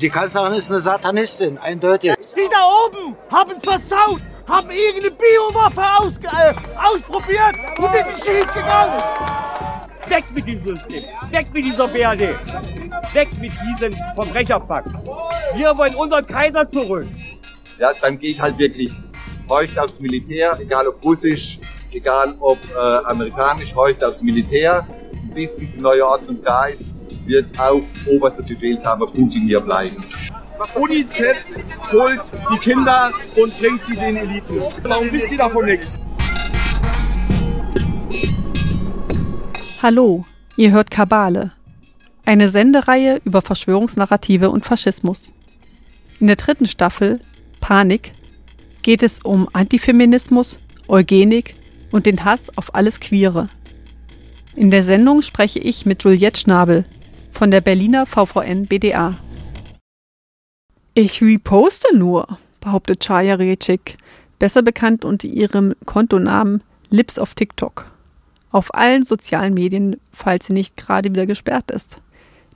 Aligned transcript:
Die 0.00 0.08
Kanzlerin 0.08 0.54
ist 0.54 0.70
eine 0.70 0.80
Satanistin, 0.80 1.58
eindeutig. 1.58 2.14
Die 2.34 2.48
da 2.50 2.64
oben 2.86 3.14
haben 3.30 3.50
es 3.50 3.62
versaut, 3.62 4.22
haben 4.48 4.70
irgendeine 4.70 5.10
Biowaffe 5.10 5.82
aus, 5.98 6.14
äh, 6.22 6.54
ausprobiert 6.82 7.54
und 7.76 7.94
ist 7.94 8.24
schief 8.24 8.46
gegangen. 8.46 8.98
Weg 10.08 10.24
mit 10.34 10.46
diesem 10.46 10.74
System, 10.74 11.04
weg 11.30 11.48
mit 11.52 11.64
dieser 11.66 11.86
BRD, 11.86 12.34
weg 13.12 13.28
mit 13.38 13.52
diesem 13.62 13.92
Verbrecherpakt. 14.14 14.88
Wir 15.54 15.76
wollen 15.76 15.94
unseren 15.94 16.26
Kaiser 16.26 16.68
zurück. 16.70 17.06
Ja, 17.78 17.92
dann 18.00 18.18
gehe 18.18 18.30
ich 18.30 18.40
halt 18.40 18.56
wirklich 18.56 18.90
heute 19.50 19.82
aufs 19.82 20.00
Militär, 20.00 20.58
egal 20.62 20.88
ob 20.88 21.04
russisch, 21.04 21.58
egal 21.92 22.34
ob 22.40 22.58
äh, 22.74 22.78
amerikanisch, 23.04 23.74
heute 23.74 24.08
aufs 24.08 24.22
Militär. 24.22 24.86
Bis 25.34 25.54
diese 25.54 25.80
neue 25.80 26.04
Ordnung 26.04 26.38
da 26.42 26.66
ist, 26.66 27.04
wird 27.24 27.58
auch 27.58 27.82
oberster 28.06 28.42
Befehlshaber 28.42 29.06
Putin 29.06 29.42
hier 29.42 29.60
bleiben. 29.60 29.96
UNICEF 30.74 31.56
holt 31.92 32.32
die 32.52 32.58
Kinder 32.58 33.12
und 33.36 33.56
bringt 33.58 33.84
sie 33.84 33.94
den 33.94 34.16
Eliten. 34.16 34.60
Warum 34.82 35.12
wisst 35.12 35.30
ihr 35.30 35.38
davon 35.38 35.66
nichts? 35.66 36.00
Hallo, 39.80 40.26
ihr 40.56 40.72
hört 40.72 40.90
Kabale. 40.90 41.52
Eine 42.26 42.50
Sendereihe 42.50 43.20
über 43.24 43.40
Verschwörungsnarrative 43.40 44.50
und 44.50 44.64
Faschismus. 44.64 45.32
In 46.18 46.26
der 46.26 46.36
dritten 46.36 46.66
Staffel, 46.66 47.20
Panik, 47.60 48.12
geht 48.82 49.02
es 49.02 49.20
um 49.20 49.48
Antifeminismus, 49.52 50.58
Eugenik 50.88 51.54
und 51.92 52.06
den 52.06 52.24
Hass 52.24 52.56
auf 52.58 52.74
alles 52.74 52.98
Queere. 53.00 53.48
In 54.56 54.70
der 54.70 54.82
Sendung 54.82 55.22
spreche 55.22 55.60
ich 55.60 55.86
mit 55.86 56.02
Juliette 56.02 56.40
Schnabel 56.40 56.84
von 57.32 57.52
der 57.52 57.60
Berliner 57.60 58.04
VVN 58.04 58.66
BDA. 58.66 59.14
Ich 60.94 61.22
reposte 61.22 61.96
nur, 61.96 62.26
behauptet 62.60 63.00
Chaya 63.00 63.36
Recik, 63.36 63.96
besser 64.40 64.62
bekannt 64.62 65.04
unter 65.04 65.28
ihrem 65.28 65.74
Kontonamen 65.86 66.62
Lips 66.90 67.18
auf 67.18 67.34
TikTok. 67.34 67.86
Auf 68.50 68.74
allen 68.74 69.04
sozialen 69.04 69.54
Medien, 69.54 69.96
falls 70.12 70.46
sie 70.46 70.52
nicht 70.52 70.76
gerade 70.76 71.10
wieder 71.10 71.26
gesperrt 71.26 71.70
ist. 71.70 71.98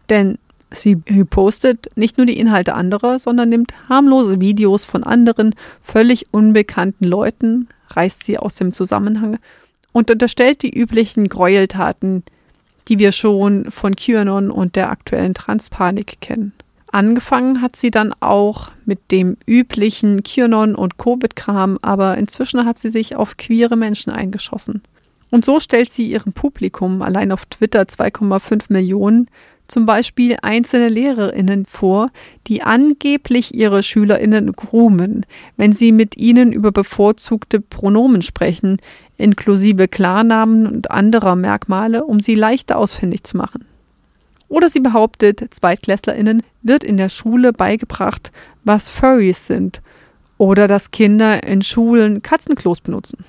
Denn 0.08 0.38
sie 0.72 1.00
repostet 1.08 1.90
nicht 1.94 2.18
nur 2.18 2.26
die 2.26 2.40
Inhalte 2.40 2.74
anderer, 2.74 3.20
sondern 3.20 3.48
nimmt 3.50 3.72
harmlose 3.88 4.40
Videos 4.40 4.84
von 4.84 5.04
anderen, 5.04 5.54
völlig 5.80 6.26
unbekannten 6.32 7.04
Leuten, 7.04 7.68
reißt 7.90 8.24
sie 8.24 8.36
aus 8.36 8.56
dem 8.56 8.72
Zusammenhang 8.72 9.38
und 9.94 10.10
unterstellt 10.10 10.62
die 10.62 10.76
üblichen 10.76 11.28
Gräueltaten, 11.28 12.24
die 12.88 12.98
wir 12.98 13.12
schon 13.12 13.70
von 13.70 13.94
QAnon 13.94 14.50
und 14.50 14.76
der 14.76 14.90
aktuellen 14.90 15.34
Transpanik 15.34 16.20
kennen. 16.20 16.52
Angefangen 16.88 17.62
hat 17.62 17.76
sie 17.76 17.90
dann 17.90 18.12
auch 18.20 18.70
mit 18.84 19.10
dem 19.10 19.36
üblichen 19.46 20.22
QAnon 20.22 20.74
und 20.74 20.98
Covid-Kram, 20.98 21.78
aber 21.80 22.18
inzwischen 22.18 22.64
hat 22.66 22.78
sie 22.78 22.90
sich 22.90 23.16
auf 23.16 23.36
queere 23.36 23.76
Menschen 23.76 24.12
eingeschossen. 24.12 24.82
Und 25.30 25.44
so 25.44 25.60
stellt 25.60 25.92
sie 25.92 26.10
ihrem 26.10 26.32
Publikum, 26.32 27.00
allein 27.00 27.32
auf 27.32 27.46
Twitter 27.46 27.82
2,5 27.82 28.64
Millionen, 28.68 29.28
zum 29.68 29.86
Beispiel 29.86 30.36
einzelne 30.42 30.88
Lehrerinnen 30.88 31.66
vor, 31.66 32.10
die 32.46 32.62
angeblich 32.62 33.54
ihre 33.54 33.82
Schülerinnen 33.82 34.52
groomen, 34.52 35.24
wenn 35.56 35.72
sie 35.72 35.92
mit 35.92 36.16
ihnen 36.16 36.52
über 36.52 36.70
bevorzugte 36.70 37.60
Pronomen 37.60 38.22
sprechen, 38.22 38.78
inklusive 39.16 39.88
Klarnamen 39.88 40.66
und 40.66 40.90
anderer 40.90 41.36
Merkmale, 41.36 42.04
um 42.04 42.20
sie 42.20 42.34
leichter 42.34 42.76
ausfindig 42.76 43.24
zu 43.24 43.36
machen. 43.36 43.64
Oder 44.48 44.68
sie 44.68 44.80
behauptet, 44.80 45.42
Zweitklässlerinnen 45.50 46.42
wird 46.62 46.84
in 46.84 46.96
der 46.96 47.08
Schule 47.08 47.52
beigebracht, 47.52 48.30
was 48.64 48.88
Furries 48.88 49.46
sind 49.46 49.80
oder 50.38 50.68
dass 50.68 50.90
Kinder 50.90 51.42
in 51.44 51.62
Schulen 51.62 52.22
Katzenklos 52.22 52.80
benutzen. 52.80 53.24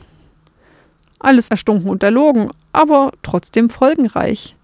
Alles 1.20 1.49
erstunken 1.49 1.89
und 1.89 2.03
erlogen, 2.03 2.52
aber 2.73 3.11
trotzdem 3.23 3.70
folgenreich. 3.70 4.55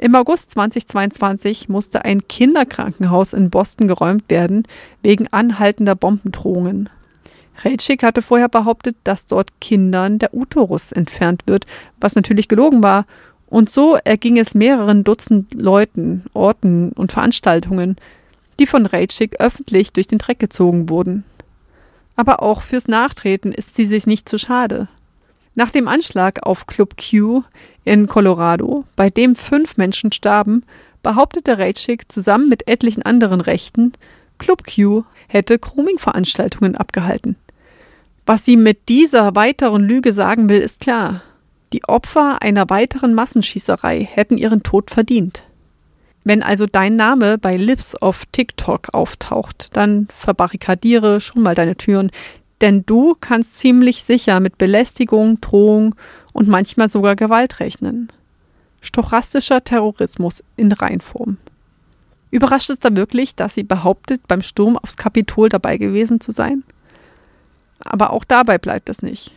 Im 0.00 0.14
August 0.14 0.52
2022 0.52 1.68
musste 1.68 2.04
ein 2.04 2.26
Kinderkrankenhaus 2.28 3.32
in 3.32 3.50
Boston 3.50 3.88
geräumt 3.88 4.24
werden 4.28 4.62
wegen 5.02 5.26
anhaltender 5.32 5.96
Bombendrohungen. 5.96 6.88
Rejcik 7.64 8.04
hatte 8.04 8.22
vorher 8.22 8.48
behauptet, 8.48 8.96
dass 9.02 9.26
dort 9.26 9.60
Kindern 9.60 10.20
der 10.20 10.32
Uterus 10.32 10.92
entfernt 10.92 11.42
wird, 11.46 11.66
was 12.00 12.14
natürlich 12.14 12.46
gelogen 12.46 12.80
war. 12.80 13.06
Und 13.48 13.70
so 13.70 13.96
erging 13.96 14.38
es 14.38 14.54
mehreren 14.54 15.02
Dutzend 15.02 15.54
Leuten, 15.54 16.24
Orten 16.32 16.92
und 16.92 17.10
Veranstaltungen, 17.10 17.96
die 18.60 18.66
von 18.66 18.86
Rejcik 18.86 19.40
öffentlich 19.40 19.92
durch 19.92 20.06
den 20.06 20.18
Dreck 20.18 20.38
gezogen 20.38 20.88
wurden. 20.88 21.24
Aber 22.14 22.42
auch 22.42 22.62
fürs 22.62 22.86
Nachtreten 22.86 23.50
ist 23.50 23.74
sie 23.74 23.86
sich 23.86 24.06
nicht 24.06 24.28
zu 24.28 24.38
schade. 24.38 24.86
Nach 25.58 25.72
dem 25.72 25.88
Anschlag 25.88 26.46
auf 26.46 26.68
Club 26.68 26.94
Q 26.96 27.42
in 27.84 28.06
Colorado, 28.06 28.84
bei 28.94 29.10
dem 29.10 29.34
fünf 29.34 29.76
Menschen 29.76 30.12
starben, 30.12 30.62
behauptete 31.02 31.58
Rejcik 31.58 32.12
zusammen 32.12 32.48
mit 32.48 32.68
etlichen 32.68 33.02
anderen 33.02 33.40
Rechten, 33.40 33.92
Club 34.38 34.62
Q 34.72 35.02
hätte 35.26 35.58
Grooming-Veranstaltungen 35.58 36.76
abgehalten. 36.76 37.34
Was 38.24 38.44
sie 38.44 38.56
mit 38.56 38.88
dieser 38.88 39.34
weiteren 39.34 39.82
Lüge 39.82 40.12
sagen 40.12 40.48
will, 40.48 40.60
ist 40.60 40.78
klar. 40.78 41.22
Die 41.72 41.82
Opfer 41.82 42.40
einer 42.40 42.70
weiteren 42.70 43.12
Massenschießerei 43.14 44.08
hätten 44.08 44.38
ihren 44.38 44.62
Tod 44.62 44.92
verdient. 44.92 45.42
Wenn 46.22 46.44
also 46.44 46.66
dein 46.66 46.94
Name 46.94 47.36
bei 47.36 47.56
Lips 47.56 47.96
auf 47.96 48.26
TikTok 48.30 48.94
auftaucht, 48.94 49.70
dann 49.72 50.06
verbarrikadiere 50.16 51.20
schon 51.20 51.42
mal 51.42 51.56
deine 51.56 51.74
Türen, 51.74 52.12
denn 52.60 52.84
du 52.86 53.16
kannst 53.20 53.56
ziemlich 53.56 54.02
sicher 54.04 54.40
mit 54.40 54.58
Belästigung, 54.58 55.40
Drohung 55.40 55.94
und 56.32 56.48
manchmal 56.48 56.88
sogar 56.88 57.16
Gewalt 57.16 57.60
rechnen. 57.60 58.10
Stochastischer 58.80 59.64
Terrorismus 59.64 60.44
in 60.56 60.72
Reinform. 60.72 61.38
Überrascht 62.30 62.70
es 62.70 62.78
da 62.78 62.94
wirklich, 62.94 63.34
dass 63.34 63.54
sie 63.54 63.62
behauptet, 63.62 64.22
beim 64.28 64.42
Sturm 64.42 64.76
aufs 64.76 64.96
Kapitol 64.96 65.48
dabei 65.48 65.78
gewesen 65.78 66.20
zu 66.20 66.32
sein? 66.32 66.62
Aber 67.80 68.12
auch 68.12 68.24
dabei 68.24 68.58
bleibt 68.58 68.88
es 68.88 69.02
nicht. 69.02 69.34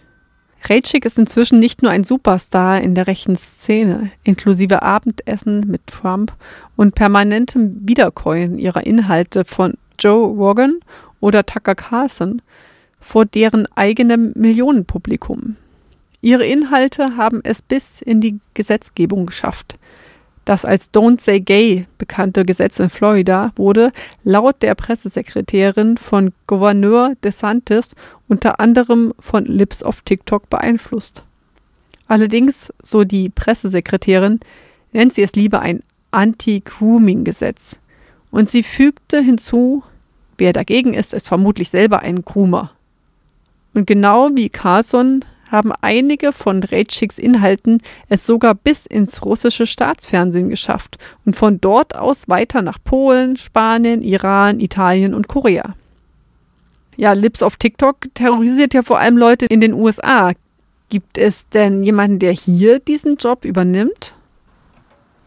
Rejcik 0.69 1.05
ist 1.05 1.17
inzwischen 1.17 1.59
nicht 1.59 1.81
nur 1.81 1.91
ein 1.91 2.03
Superstar 2.03 2.81
in 2.81 2.93
der 2.93 3.07
rechten 3.07 3.35
Szene, 3.35 4.11
inklusive 4.23 4.83
Abendessen 4.83 5.61
mit 5.61 5.87
Trump 5.87 6.33
und 6.75 6.93
permanentem 6.93 7.87
Wiederkäuen 7.87 8.59
ihrer 8.59 8.85
Inhalte 8.85 9.43
von 9.43 9.73
Joe 9.97 10.27
Rogan 10.27 10.79
oder 11.19 11.45
Tucker 11.45 11.75
Carlson, 11.75 12.41
vor 13.01 13.25
deren 13.25 13.67
eigenem 13.75 14.31
Millionenpublikum. 14.35 15.57
Ihre 16.21 16.45
Inhalte 16.45 17.17
haben 17.17 17.41
es 17.43 17.61
bis 17.61 18.01
in 18.01 18.21
die 18.21 18.39
Gesetzgebung 18.53 19.25
geschafft. 19.25 19.75
Das 20.45 20.65
als 20.65 20.91
Don't 20.93 21.21
Say 21.21 21.39
Gay 21.39 21.85
bekannte 21.97 22.45
Gesetz 22.45 22.79
in 22.79 22.89
Florida 22.89 23.51
wurde 23.55 23.91
laut 24.23 24.61
der 24.61 24.75
Pressesekretärin 24.75 25.97
von 25.97 26.31
Gouverneur 26.47 27.13
DeSantis 27.23 27.95
unter 28.27 28.59
anderem 28.59 29.13
von 29.19 29.45
Lips 29.45 29.83
of 29.83 30.01
TikTok 30.01 30.49
beeinflusst. 30.49 31.23
Allerdings, 32.07 32.73
so 32.81 33.03
die 33.03 33.29
Pressesekretärin, 33.29 34.39
nennt 34.91 35.13
sie 35.13 35.21
es 35.21 35.33
lieber 35.33 35.61
ein 35.61 35.83
Anti-Grooming-Gesetz. 36.11 37.77
Und 38.31 38.49
sie 38.49 38.63
fügte 38.63 39.21
hinzu, 39.21 39.83
wer 40.37 40.53
dagegen 40.53 40.93
ist, 40.93 41.13
ist 41.13 41.27
vermutlich 41.27 41.69
selber 41.69 41.99
ein 41.99 42.23
Groomer. 42.23 42.71
Und 43.73 43.87
genau 43.87 44.29
wie 44.33 44.49
Carlson 44.49 45.23
haben 45.49 45.73
einige 45.81 46.31
von 46.31 46.63
Rejciks 46.63 47.17
Inhalten 47.17 47.81
es 48.07 48.25
sogar 48.25 48.55
bis 48.55 48.85
ins 48.85 49.23
russische 49.25 49.65
Staatsfernsehen 49.65 50.49
geschafft 50.49 50.97
und 51.25 51.35
von 51.35 51.59
dort 51.59 51.95
aus 51.95 52.29
weiter 52.29 52.61
nach 52.61 52.79
Polen, 52.83 53.35
Spanien, 53.35 54.01
Iran, 54.01 54.59
Italien 54.59 55.13
und 55.13 55.27
Korea. 55.27 55.75
Ja, 56.95 57.13
Lips 57.13 57.41
auf 57.41 57.57
TikTok 57.57 58.13
terrorisiert 58.13 58.73
ja 58.73 58.81
vor 58.81 58.99
allem 58.99 59.17
Leute 59.17 59.45
in 59.45 59.61
den 59.61 59.73
USA. 59.73 60.31
Gibt 60.89 61.17
es 61.17 61.47
denn 61.49 61.83
jemanden, 61.83 62.19
der 62.19 62.31
hier 62.31 62.79
diesen 62.79 63.17
Job 63.17 63.45
übernimmt? 63.45 64.13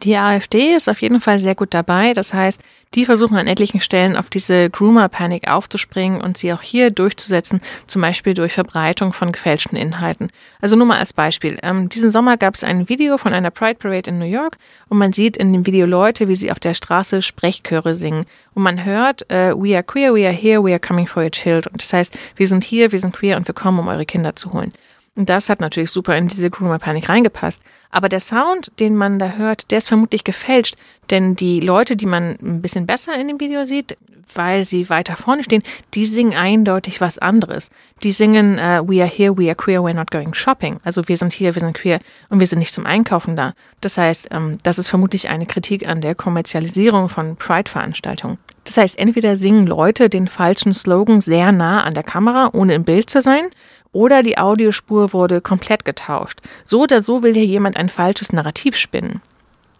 Die 0.02 0.16
AfD 0.16 0.74
ist 0.74 0.88
auf 0.88 1.00
jeden 1.00 1.20
Fall 1.20 1.38
sehr 1.38 1.54
gut 1.54 1.72
dabei. 1.72 2.12
Das 2.12 2.34
heißt, 2.34 2.60
die 2.94 3.04
versuchen 3.04 3.36
an 3.36 3.46
etlichen 3.46 3.80
Stellen 3.80 4.16
auf 4.16 4.30
diese 4.30 4.70
Groomer-Panik 4.70 5.48
aufzuspringen 5.48 6.20
und 6.20 6.38
sie 6.38 6.52
auch 6.52 6.62
hier 6.62 6.90
durchzusetzen, 6.90 7.60
zum 7.86 8.02
Beispiel 8.02 8.34
durch 8.34 8.52
Verbreitung 8.52 9.12
von 9.12 9.32
gefälschten 9.32 9.76
Inhalten. 9.76 10.28
Also 10.60 10.76
nur 10.76 10.86
mal 10.86 10.98
als 10.98 11.12
Beispiel. 11.12 11.58
Ähm, 11.62 11.88
diesen 11.88 12.10
Sommer 12.10 12.36
gab 12.36 12.54
es 12.54 12.64
ein 12.64 12.88
Video 12.88 13.18
von 13.18 13.32
einer 13.32 13.50
Pride 13.50 13.76
Parade 13.76 14.10
in 14.10 14.18
New 14.18 14.24
York 14.24 14.56
und 14.88 14.98
man 14.98 15.12
sieht 15.12 15.36
in 15.36 15.52
dem 15.52 15.66
Video 15.66 15.86
Leute, 15.86 16.28
wie 16.28 16.36
sie 16.36 16.52
auf 16.52 16.60
der 16.60 16.74
Straße 16.74 17.22
Sprechchöre 17.22 17.94
singen. 17.94 18.26
Und 18.54 18.62
man 18.62 18.84
hört, 18.84 19.28
äh, 19.30 19.52
we 19.54 19.74
are 19.74 19.82
queer, 19.82 20.14
we 20.14 20.26
are 20.26 20.34
here, 20.34 20.62
we 20.62 20.70
are 20.70 20.80
coming 20.80 21.06
for 21.06 21.22
your 21.22 21.30
children. 21.30 21.74
Das 21.76 21.92
heißt, 21.92 22.16
wir 22.36 22.46
sind 22.46 22.64
hier, 22.64 22.92
wir 22.92 22.98
sind 22.98 23.14
queer 23.14 23.36
und 23.36 23.46
wir 23.48 23.54
kommen, 23.54 23.78
um 23.78 23.88
eure 23.88 24.06
Kinder 24.06 24.36
zu 24.36 24.52
holen. 24.52 24.72
Und 25.16 25.28
das 25.28 25.48
hat 25.48 25.60
natürlich 25.60 25.90
super 25.90 26.16
in 26.16 26.26
diese 26.26 26.50
Groomer-Panik 26.50 27.08
reingepasst. 27.08 27.62
Aber 27.90 28.08
der 28.08 28.18
Sound, 28.18 28.72
den 28.80 28.96
man 28.96 29.20
da 29.20 29.32
hört, 29.32 29.70
der 29.70 29.78
ist 29.78 29.88
vermutlich 29.88 30.24
gefälscht. 30.24 30.76
Denn 31.10 31.36
die 31.36 31.60
Leute, 31.60 31.94
die 31.94 32.06
man 32.06 32.36
ein 32.42 32.62
bisschen 32.62 32.86
besser 32.86 33.16
in 33.18 33.28
dem 33.28 33.38
Video 33.38 33.64
sieht, 33.64 33.96
weil 34.34 34.64
sie 34.64 34.90
weiter 34.90 35.16
vorne 35.16 35.44
stehen, 35.44 35.62
die 35.94 36.06
singen 36.06 36.34
eindeutig 36.34 37.00
was 37.00 37.18
anderes. 37.18 37.70
Die 38.02 38.10
singen 38.10 38.54
uh, 38.54 38.86
We 38.88 39.00
are 39.00 39.10
here, 39.10 39.36
we 39.36 39.46
are 39.46 39.54
queer, 39.54 39.80
we're 39.80 39.94
not 39.94 40.10
going 40.10 40.34
shopping. 40.34 40.78
Also 40.82 41.06
wir 41.06 41.16
sind 41.16 41.32
hier, 41.32 41.54
wir 41.54 41.60
sind 41.60 41.74
queer 41.74 42.00
und 42.28 42.40
wir 42.40 42.46
sind 42.46 42.58
nicht 42.58 42.74
zum 42.74 42.86
Einkaufen 42.86 43.36
da. 43.36 43.54
Das 43.80 43.98
heißt, 43.98 44.28
ähm, 44.32 44.58
das 44.62 44.78
ist 44.78 44.88
vermutlich 44.88 45.28
eine 45.28 45.46
Kritik 45.46 45.86
an 45.86 46.00
der 46.00 46.14
Kommerzialisierung 46.14 47.08
von 47.08 47.36
Pride-Veranstaltungen. 47.36 48.38
Das 48.64 48.78
heißt, 48.78 48.98
entweder 48.98 49.36
singen 49.36 49.66
Leute 49.66 50.08
den 50.08 50.26
falschen 50.26 50.72
Slogan 50.72 51.20
sehr 51.20 51.52
nah 51.52 51.82
an 51.82 51.94
der 51.94 52.02
Kamera, 52.02 52.50
ohne 52.52 52.74
im 52.74 52.84
Bild 52.84 53.10
zu 53.10 53.20
sein, 53.20 53.50
oder 53.94 54.22
die 54.22 54.36
Audiospur 54.36 55.12
wurde 55.12 55.40
komplett 55.40 55.84
getauscht. 55.84 56.40
So 56.64 56.82
oder 56.82 57.00
so 57.00 57.22
will 57.22 57.34
hier 57.34 57.46
jemand 57.46 57.76
ein 57.76 57.88
falsches 57.88 58.32
Narrativ 58.32 58.76
spinnen. 58.76 59.22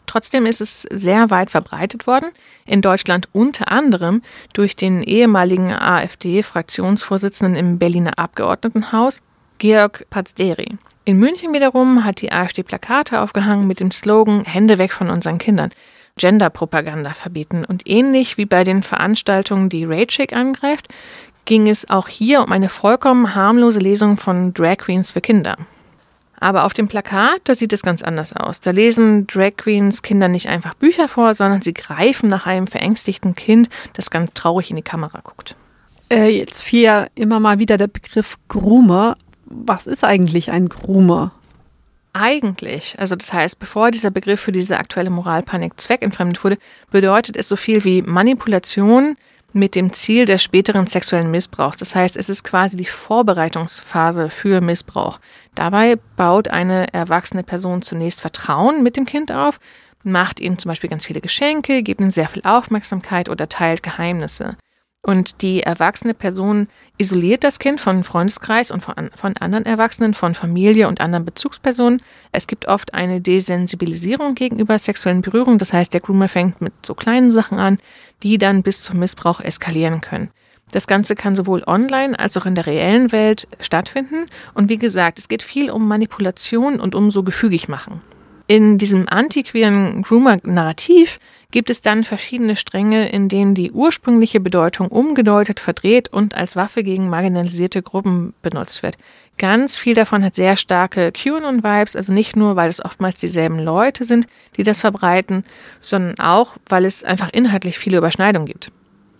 Trotzdem 0.06 0.46
ist 0.46 0.60
es 0.60 0.82
sehr 0.82 1.30
weit 1.30 1.50
verbreitet 1.50 2.06
worden, 2.06 2.30
in 2.66 2.82
Deutschland 2.82 3.28
unter 3.32 3.70
anderem 3.70 4.22
durch 4.52 4.76
den 4.76 5.02
ehemaligen 5.02 5.72
AfD-Fraktionsvorsitzenden 5.72 7.56
im 7.56 7.78
Berliner 7.78 8.18
Abgeordnetenhaus, 8.18 9.22
Georg 9.58 10.06
Pazderi. 10.10 10.76
In 11.04 11.18
München 11.18 11.52
wiederum 11.52 12.04
hat 12.04 12.20
die 12.20 12.32
AfD 12.32 12.62
Plakate 12.62 13.20
aufgehangen 13.20 13.66
mit 13.66 13.80
dem 13.80 13.90
Slogan 13.90 14.44
Hände 14.44 14.78
weg 14.78 14.92
von 14.92 15.10
unseren 15.10 15.38
Kindern. 15.38 15.70
Genderpropaganda 16.16 17.12
verbieten. 17.12 17.64
Und 17.64 17.88
ähnlich 17.88 18.38
wie 18.38 18.46
bei 18.46 18.64
den 18.64 18.82
Veranstaltungen, 18.82 19.68
die 19.68 19.84
Raychick 19.84 20.32
angreift, 20.32 20.88
ging 21.44 21.68
es 21.68 21.88
auch 21.90 22.08
hier 22.08 22.42
um 22.42 22.52
eine 22.52 22.68
vollkommen 22.68 23.34
harmlose 23.34 23.80
Lesung 23.80 24.16
von 24.16 24.54
Drag 24.54 24.78
Queens 24.78 25.10
für 25.10 25.20
Kinder. 25.20 25.56
Aber 26.40 26.64
auf 26.64 26.74
dem 26.74 26.88
Plakat, 26.88 27.40
da 27.44 27.54
sieht 27.54 27.72
es 27.72 27.82
ganz 27.82 28.02
anders 28.02 28.34
aus. 28.34 28.60
Da 28.60 28.70
lesen 28.70 29.26
Drag 29.26 29.56
Queens 29.56 30.02
Kinder 30.02 30.28
nicht 30.28 30.48
einfach 30.48 30.74
Bücher 30.74 31.08
vor, 31.08 31.34
sondern 31.34 31.62
sie 31.62 31.72
greifen 31.72 32.28
nach 32.28 32.46
einem 32.46 32.66
verängstigten 32.66 33.34
Kind, 33.34 33.68
das 33.94 34.10
ganz 34.10 34.32
traurig 34.34 34.70
in 34.70 34.76
die 34.76 34.82
Kamera 34.82 35.20
guckt. 35.22 35.54
Äh, 36.10 36.28
jetzt 36.28 36.62
fiel 36.62 36.82
ja 36.82 37.06
immer 37.14 37.40
mal 37.40 37.58
wieder 37.58 37.76
der 37.76 37.86
Begriff 37.86 38.36
Groomer. 38.48 39.16
Was 39.46 39.86
ist 39.86 40.04
eigentlich 40.04 40.50
ein 40.50 40.68
Groomer? 40.68 41.32
Eigentlich, 42.12 42.94
also 42.98 43.16
das 43.16 43.32
heißt, 43.32 43.58
bevor 43.58 43.90
dieser 43.90 44.10
Begriff 44.10 44.40
für 44.40 44.52
diese 44.52 44.78
aktuelle 44.78 45.10
Moralpanik 45.10 45.80
zweckentfremdet 45.80 46.44
wurde, 46.44 46.58
bedeutet 46.92 47.36
es 47.36 47.48
so 47.48 47.56
viel 47.56 47.84
wie 47.84 48.02
Manipulation, 48.02 49.16
mit 49.54 49.74
dem 49.74 49.92
Ziel 49.92 50.24
des 50.26 50.42
späteren 50.42 50.86
sexuellen 50.86 51.30
Missbrauchs. 51.30 51.76
Das 51.76 51.94
heißt, 51.94 52.16
es 52.16 52.28
ist 52.28 52.42
quasi 52.42 52.76
die 52.76 52.84
Vorbereitungsphase 52.84 54.28
für 54.28 54.60
Missbrauch. 54.60 55.20
Dabei 55.54 55.96
baut 56.16 56.48
eine 56.48 56.92
erwachsene 56.92 57.44
Person 57.44 57.80
zunächst 57.80 58.20
Vertrauen 58.20 58.82
mit 58.82 58.96
dem 58.96 59.06
Kind 59.06 59.30
auf, 59.30 59.60
macht 60.02 60.40
ihm 60.40 60.58
zum 60.58 60.70
Beispiel 60.70 60.90
ganz 60.90 61.06
viele 61.06 61.20
Geschenke, 61.20 61.82
gibt 61.82 62.00
ihm 62.00 62.10
sehr 62.10 62.28
viel 62.28 62.42
Aufmerksamkeit 62.44 63.28
oder 63.28 63.48
teilt 63.48 63.82
Geheimnisse. 63.82 64.56
Und 65.04 65.42
die 65.42 65.62
erwachsene 65.62 66.14
Person 66.14 66.66
isoliert 66.96 67.44
das 67.44 67.58
Kind 67.58 67.78
von 67.78 68.04
Freundeskreis 68.04 68.70
und 68.70 68.82
von, 68.82 69.10
von, 69.14 69.36
anderen 69.36 69.66
Erwachsenen, 69.66 70.14
von 70.14 70.34
Familie 70.34 70.88
und 70.88 71.02
anderen 71.02 71.26
Bezugspersonen. 71.26 72.00
Es 72.32 72.46
gibt 72.46 72.68
oft 72.68 72.94
eine 72.94 73.20
Desensibilisierung 73.20 74.34
gegenüber 74.34 74.78
sexuellen 74.78 75.20
Berührungen. 75.20 75.58
Das 75.58 75.74
heißt, 75.74 75.92
der 75.92 76.00
Groomer 76.00 76.28
fängt 76.28 76.62
mit 76.62 76.72
so 76.86 76.94
kleinen 76.94 77.30
Sachen 77.30 77.58
an, 77.58 77.76
die 78.22 78.38
dann 78.38 78.62
bis 78.62 78.82
zum 78.82 78.98
Missbrauch 78.98 79.40
eskalieren 79.40 80.00
können. 80.00 80.30
Das 80.72 80.86
Ganze 80.86 81.14
kann 81.14 81.36
sowohl 81.36 81.62
online 81.66 82.18
als 82.18 82.38
auch 82.38 82.46
in 82.46 82.54
der 82.54 82.66
reellen 82.66 83.12
Welt 83.12 83.46
stattfinden. 83.60 84.24
Und 84.54 84.70
wie 84.70 84.78
gesagt, 84.78 85.18
es 85.18 85.28
geht 85.28 85.42
viel 85.42 85.70
um 85.70 85.86
Manipulation 85.86 86.80
und 86.80 86.94
um 86.94 87.10
so 87.10 87.22
gefügig 87.22 87.68
machen. 87.68 88.00
In 88.46 88.76
diesem 88.76 89.08
antiqueren 89.08 90.02
Groomer-Narrativ 90.02 91.18
gibt 91.50 91.70
es 91.70 91.80
dann 91.80 92.04
verschiedene 92.04 92.56
Stränge, 92.56 93.08
in 93.08 93.30
denen 93.30 93.54
die 93.54 93.72
ursprüngliche 93.72 94.38
Bedeutung 94.38 94.88
umgedeutet, 94.88 95.60
verdreht 95.60 96.08
und 96.12 96.34
als 96.34 96.54
Waffe 96.54 96.82
gegen 96.82 97.08
marginalisierte 97.08 97.80
Gruppen 97.80 98.34
benutzt 98.42 98.82
wird. 98.82 98.98
Ganz 99.38 99.78
viel 99.78 99.94
davon 99.94 100.22
hat 100.22 100.34
sehr 100.34 100.56
starke 100.56 101.10
QAnon-Vibes, 101.10 101.96
also 101.96 102.12
nicht 102.12 102.36
nur, 102.36 102.54
weil 102.56 102.68
es 102.68 102.84
oftmals 102.84 103.18
dieselben 103.18 103.58
Leute 103.58 104.04
sind, 104.04 104.26
die 104.56 104.62
das 104.62 104.80
verbreiten, 104.80 105.44
sondern 105.80 106.18
auch, 106.18 106.56
weil 106.68 106.84
es 106.84 107.02
einfach 107.02 107.30
inhaltlich 107.32 107.78
viele 107.78 107.96
Überschneidungen 107.96 108.46
gibt. 108.46 108.70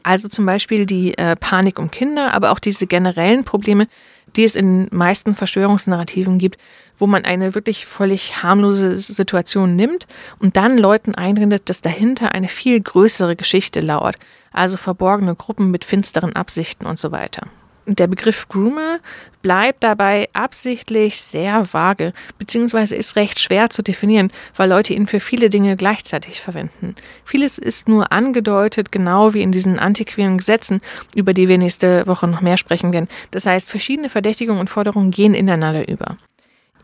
Also 0.02 0.28
zum 0.28 0.44
Beispiel 0.44 0.84
die 0.84 1.16
äh, 1.16 1.34
Panik 1.34 1.78
um 1.78 1.90
Kinder, 1.90 2.34
aber 2.34 2.52
auch 2.52 2.58
diese 2.58 2.86
generellen 2.86 3.44
Probleme, 3.44 3.88
die 4.36 4.44
es 4.44 4.54
in 4.54 4.88
meisten 4.90 5.34
Verschwörungsnarrativen 5.34 6.38
gibt, 6.38 6.58
wo 6.98 7.06
man 7.06 7.24
eine 7.24 7.54
wirklich 7.54 7.86
völlig 7.86 8.42
harmlose 8.42 8.96
Situation 8.96 9.76
nimmt 9.76 10.06
und 10.38 10.56
dann 10.56 10.78
Leuten 10.78 11.14
einredet, 11.14 11.68
dass 11.68 11.80
dahinter 11.80 12.32
eine 12.32 12.48
viel 12.48 12.80
größere 12.80 13.36
Geschichte 13.36 13.80
lauert, 13.80 14.16
also 14.52 14.76
verborgene 14.76 15.34
Gruppen 15.34 15.70
mit 15.70 15.84
finsteren 15.84 16.34
Absichten 16.36 16.86
und 16.86 16.98
so 16.98 17.12
weiter. 17.12 17.46
Der 17.86 18.06
Begriff 18.06 18.48
Groomer 18.48 18.98
bleibt 19.42 19.82
dabei 19.82 20.30
absichtlich 20.32 21.20
sehr 21.20 21.74
vage, 21.74 22.14
beziehungsweise 22.38 22.96
ist 22.96 23.14
recht 23.16 23.38
schwer 23.38 23.68
zu 23.68 23.82
definieren, 23.82 24.32
weil 24.56 24.70
Leute 24.70 24.94
ihn 24.94 25.06
für 25.06 25.20
viele 25.20 25.50
Dinge 25.50 25.76
gleichzeitig 25.76 26.40
verwenden. 26.40 26.94
Vieles 27.26 27.58
ist 27.58 27.86
nur 27.86 28.10
angedeutet, 28.10 28.90
genau 28.90 29.34
wie 29.34 29.42
in 29.42 29.52
diesen 29.52 29.78
antiqueren 29.78 30.38
Gesetzen, 30.38 30.80
über 31.14 31.34
die 31.34 31.46
wir 31.46 31.58
nächste 31.58 32.06
Woche 32.06 32.26
noch 32.26 32.40
mehr 32.40 32.56
sprechen 32.56 32.90
werden. 32.94 33.08
Das 33.32 33.44
heißt, 33.44 33.68
verschiedene 33.68 34.08
Verdächtigungen 34.08 34.60
und 34.60 34.70
Forderungen 34.70 35.10
gehen 35.10 35.34
ineinander 35.34 35.86
über. 35.86 36.16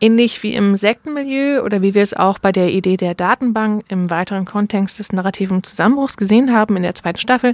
Ähnlich 0.03 0.41
wie 0.41 0.55
im 0.55 0.75
Sektenmilieu 0.75 1.61
oder 1.61 1.83
wie 1.83 1.93
wir 1.93 2.01
es 2.01 2.15
auch 2.15 2.39
bei 2.39 2.51
der 2.51 2.69
Idee 2.69 2.97
der 2.97 3.13
Datenbank 3.13 3.85
im 3.87 4.09
weiteren 4.09 4.45
Kontext 4.45 4.97
des 4.97 5.13
narrativen 5.13 5.61
Zusammenbruchs 5.61 6.17
gesehen 6.17 6.51
haben 6.51 6.75
in 6.75 6.81
der 6.81 6.95
zweiten 6.95 7.19
Staffel, 7.19 7.53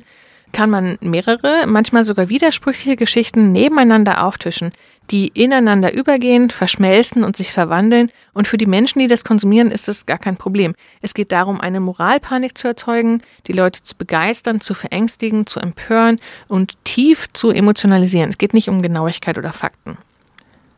kann 0.54 0.70
man 0.70 0.98
mehrere, 1.02 1.66
manchmal 1.68 2.06
sogar 2.06 2.30
widersprüchliche 2.30 2.96
Geschichten 2.96 3.52
nebeneinander 3.52 4.24
auftischen, 4.24 4.72
die 5.12 5.28
ineinander 5.28 5.94
übergehen, 5.94 6.50
verschmelzen 6.50 7.26
und 7.26 7.36
sich 7.36 7.52
verwandeln. 7.52 8.10
Und 8.34 8.48
für 8.48 8.58
die 8.58 8.66
Menschen, 8.66 9.00
die 9.00 9.08
das 9.08 9.26
konsumieren, 9.26 9.70
ist 9.70 9.90
das 9.90 10.06
gar 10.06 10.18
kein 10.18 10.38
Problem. 10.38 10.74
Es 11.02 11.14
geht 11.14 11.34
darum, 11.34 11.60
eine 11.60 11.82
Moralpanik 11.82 12.58
zu 12.58 12.70
erzeugen, 12.70 13.24
die 13.48 13.54
Leute 13.54 13.84
zu 13.84 13.98
begeistern, 13.98 14.62
zu 14.62 14.74
verängstigen, 14.74 15.48
zu 15.48 15.60
empören 15.60 16.18
und 16.48 16.78
tief 16.86 17.28
zu 17.34 17.50
emotionalisieren. 17.50 18.30
Es 18.30 18.38
geht 18.38 18.54
nicht 18.54 18.70
um 18.70 18.82
Genauigkeit 18.82 19.38
oder 19.38 19.52
Fakten. 19.52 19.98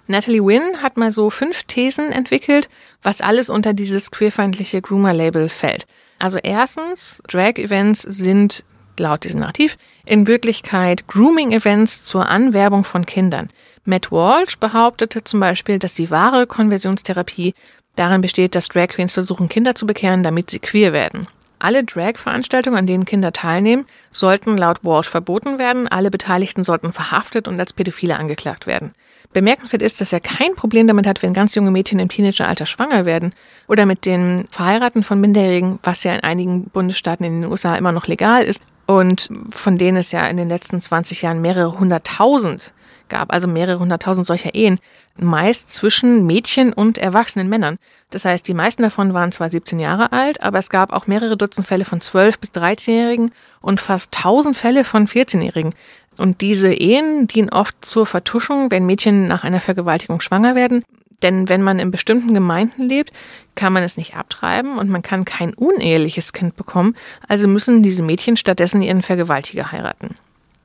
Natalie 0.10 0.44
Wynn 0.44 0.82
hat 0.82 0.98
mal 0.98 1.12
so 1.12 1.30
fünf 1.30 1.66
Thesen 1.66 2.12
entwickelt, 2.12 2.68
was 3.04 3.22
alles 3.22 3.52
unter 3.52 3.74
dieses 3.74 4.10
queerfeindliche 4.10 4.82
Groomer-Label 4.82 5.50
fällt. 5.50 5.86
Also 6.18 6.40
erstens, 6.42 7.22
Drag-Events 7.28 8.02
sind 8.02 8.66
laut 8.98 9.24
diesem 9.24 9.42
Narrativ 9.42 9.78
in 10.08 10.26
Wirklichkeit 10.26 11.08
Grooming-Events 11.08 12.04
zur 12.04 12.28
Anwerbung 12.28 12.86
von 12.86 13.06
Kindern. 13.06 13.50
Matt 13.86 14.12
Walsh 14.12 14.58
behauptete 14.58 15.24
zum 15.24 15.42
Beispiel, 15.42 15.78
dass 15.78 15.94
die 15.94 16.10
wahre 16.10 16.48
Konversionstherapie 16.48 17.54
darin 17.96 18.22
besteht, 18.22 18.56
dass 18.56 18.68
Drag 18.68 18.88
Queens 18.88 19.14
versuchen, 19.14 19.48
Kinder 19.48 19.76
zu 19.76 19.86
bekehren, 19.86 20.24
damit 20.24 20.50
sie 20.50 20.60
queer 20.60 20.92
werden. 20.92 21.28
Alle 21.60 21.84
Drag-Veranstaltungen, 21.84 22.80
an 22.80 22.88
denen 22.88 23.06
Kinder 23.06 23.32
teilnehmen, 23.32 23.86
sollten 24.10 24.58
laut 24.58 24.84
Walsh 24.84 25.10
verboten 25.10 25.60
werden. 25.60 25.88
Alle 25.88 26.10
Beteiligten 26.10 26.64
sollten 26.64 26.94
verhaftet 26.94 27.48
und 27.48 27.60
als 27.60 27.74
Pädophile 27.74 28.18
angeklagt 28.18 28.66
werden. 28.66 28.94
Bemerkenswert 29.32 29.84
ist, 29.84 30.02
dass 30.02 30.12
er 30.12 30.20
kein 30.20 30.56
Problem 30.56 30.88
damit 30.88 31.06
hat, 31.06 31.22
wenn 31.22 31.34
ganz 31.34 31.54
junge 31.54 31.70
Mädchen 31.70 32.00
im 32.00 32.10
Teenageralter 32.10 32.66
schwanger 32.66 33.06
werden 33.06 33.34
oder 33.68 33.86
mit 33.86 34.06
den 34.06 34.46
Verheiraten 34.50 35.04
von 35.04 35.22
Minderjährigen, 35.22 35.78
was 35.84 36.04
ja 36.04 36.14
in 36.14 36.22
einigen 36.22 36.64
Bundesstaaten 36.66 37.26
in 37.26 37.42
den 37.42 37.52
USA 37.52 37.76
immer 37.76 37.92
noch 37.92 38.08
legal 38.08 38.44
ist 38.44 38.64
und 38.88 39.30
von 39.52 39.78
denen 39.78 39.98
es 39.98 40.12
ja 40.12 40.28
in 40.28 40.38
den 40.38 40.50
letzten 40.50 40.82
20 40.82 41.22
Jahren 41.22 41.42
mehrere 41.42 41.78
hunderttausend 41.80 42.74
gab, 43.08 43.32
also 43.32 43.48
mehrere 43.48 43.80
hunderttausend 43.80 44.26
solcher 44.26 44.56
Ehen, 44.56 44.80
meist 45.18 45.72
zwischen 45.72 46.26
Mädchen 46.26 46.74
und 46.74 46.98
erwachsenen 46.98 47.50
Männern. 47.50 47.78
Das 48.10 48.26
heißt, 48.26 48.48
die 48.48 48.54
meisten 48.54 48.82
davon 48.82 49.14
waren 49.14 49.32
zwar 49.32 49.50
17 49.50 49.80
Jahre 49.80 50.12
alt, 50.12 50.42
aber 50.42 50.58
es 50.58 50.70
gab 50.70 50.94
auch 50.94 51.08
mehrere 51.08 51.38
Dutzend 51.38 51.68
Fälle 51.68 51.86
von 51.86 52.02
12 52.02 52.40
bis 52.40 52.52
13-Jährigen 52.52 53.32
und 53.62 53.80
fast 53.80 54.16
1000 54.18 54.56
Fälle 54.56 54.86
von 54.86 55.08
14-Jährigen. 55.08 55.74
Und 56.20 56.42
diese 56.42 56.74
Ehen 56.74 57.28
dienen 57.28 57.50
oft 57.50 57.76
zur 57.80 58.06
Vertuschung, 58.06 58.72
wenn 58.72 58.86
Mädchen 58.86 59.30
nach 59.30 59.46
einer 59.46 59.62
Vergewaltigung 59.62 60.20
schwanger 60.20 60.54
werden. 60.54 60.84
Denn 61.22 61.48
wenn 61.48 61.62
man 61.62 61.80
in 61.80 61.92
bestimmten 61.92 62.34
Gemeinden 62.34 62.84
lebt, 62.84 63.14
kann 63.56 63.72
man 63.72 63.84
es 63.84 63.96
nicht 63.96 64.18
abtreiben 64.18 64.78
und 64.78 64.90
man 64.90 65.02
kann 65.02 65.24
kein 65.24 65.54
uneheliches 65.54 66.34
Kind 66.34 66.58
bekommen, 66.58 66.98
also 67.30 67.48
müssen 67.48 67.84
diese 67.84 68.04
Mädchen 68.04 68.36
stattdessen 68.36 68.82
ihren 68.82 69.02
Vergewaltiger 69.02 69.72
heiraten. 69.72 70.16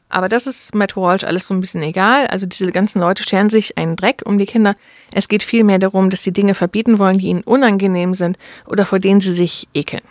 Aber 0.09 0.29
das 0.29 0.49
ist 0.49 0.75
Matt 0.75 0.97
Walsh 0.97 1.23
alles 1.23 1.47
so 1.47 1.55
ein 1.55 1.61
bisschen 1.61 1.83
egal. 1.83 2.27
Also 2.27 2.47
diese 2.47 2.71
ganzen 2.73 3.01
Leute 3.01 3.23
scheren 3.23 3.49
sich 3.49 3.79
einen 3.79 3.95
Dreck 3.95 4.23
um 4.25 4.39
die 4.39 4.47
Kinder. 4.47 4.75
Es 5.13 5.29
geht 5.29 5.45
vielmehr 5.45 5.79
darum, 5.79 6.11
dass 6.11 6.25
sie 6.25 6.33
Dinge 6.33 6.55
verbieten 6.55 6.99
wollen, 6.99 7.19
die 7.19 7.29
ihnen 7.29 7.43
unangenehm 7.43 8.15
sind 8.15 8.39
oder 8.67 8.87
vor 8.87 8.99
denen 8.99 9.21
sie 9.21 9.33
sich 9.33 9.69
ekeln. 9.73 10.03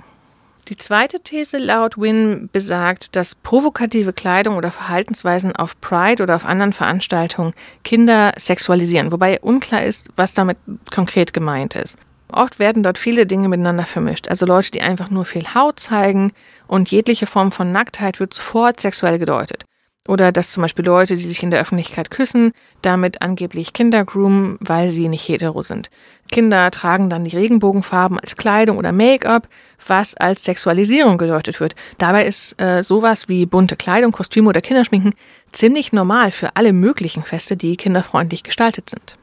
Die 0.69 0.77
zweite 0.77 1.19
These 1.19 1.57
laut 1.57 1.97
Wynne 1.97 2.47
besagt, 2.51 3.17
dass 3.17 3.35
provokative 3.35 4.13
Kleidung 4.13 4.55
oder 4.55 4.71
Verhaltensweisen 4.71 5.53
auf 5.53 5.79
Pride 5.81 6.23
oder 6.23 6.37
auf 6.37 6.45
anderen 6.45 6.71
Veranstaltungen 6.71 7.53
Kinder 7.83 8.31
sexualisieren, 8.37 9.11
wobei 9.11 9.41
unklar 9.41 9.83
ist, 9.83 10.07
was 10.15 10.33
damit 10.33 10.57
konkret 10.89 11.33
gemeint 11.33 11.75
ist. 11.75 11.97
Oft 12.29 12.59
werden 12.59 12.81
dort 12.81 12.97
viele 12.97 13.25
Dinge 13.25 13.49
miteinander 13.49 13.85
vermischt. 13.85 14.29
Also 14.29 14.45
Leute, 14.45 14.71
die 14.71 14.81
einfach 14.81 15.09
nur 15.09 15.25
viel 15.25 15.53
Haut 15.53 15.79
zeigen 15.79 16.31
und 16.65 16.89
jegliche 16.89 17.27
Form 17.27 17.51
von 17.51 17.71
Nacktheit 17.71 18.19
wird 18.21 18.33
sofort 18.33 18.79
sexuell 18.79 19.19
gedeutet. 19.19 19.65
Oder 20.05 20.33
dass 20.33 20.51
zum 20.51 20.61
Beispiel 20.61 20.83
Leute, 20.83 21.15
die 21.15 21.23
sich 21.23 21.43
in 21.43 21.51
der 21.51 21.61
Öffentlichkeit 21.61 22.11
küssen, 22.11 22.51
damit 22.81 23.21
angeblich 23.21 23.71
Kinder 23.71 24.03
groomen, 24.03 24.57
weil 24.59 24.89
sie 24.89 25.07
nicht 25.07 25.25
hetero 25.29 25.63
sind. 25.63 25.89
Kinder 26.29 26.69
tragen 26.71 27.09
dann 27.09 27.23
die 27.23 27.37
Regenbogenfarben 27.37 28.19
als 28.19 28.35
Kleidung 28.35 28.77
oder 28.77 28.91
Make-up, 28.91 29.47
was 29.87 30.15
als 30.15 30.43
Sexualisierung 30.43 31.17
gedeutet 31.17 31.61
wird. 31.61 31.75
Dabei 31.99 32.25
ist 32.25 32.59
äh, 32.61 32.83
sowas 32.83 33.29
wie 33.29 33.45
bunte 33.45 33.77
Kleidung, 33.77 34.11
Kostüme 34.11 34.49
oder 34.49 34.59
Kinderschminken 34.59 35.13
ziemlich 35.53 35.93
normal 35.93 36.31
für 36.31 36.55
alle 36.57 36.73
möglichen 36.73 37.23
Feste, 37.23 37.55
die 37.55 37.77
kinderfreundlich 37.77 38.43
gestaltet 38.43 38.89
sind. 38.89 39.17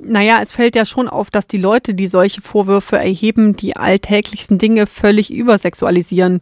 Naja, 0.00 0.38
es 0.40 0.52
fällt 0.52 0.76
ja 0.76 0.84
schon 0.84 1.08
auf, 1.08 1.30
dass 1.30 1.46
die 1.46 1.58
Leute, 1.58 1.94
die 1.94 2.06
solche 2.08 2.40
Vorwürfe 2.40 2.96
erheben, 2.96 3.56
die 3.56 3.76
alltäglichsten 3.76 4.58
Dinge 4.58 4.86
völlig 4.86 5.32
übersexualisieren. 5.32 6.40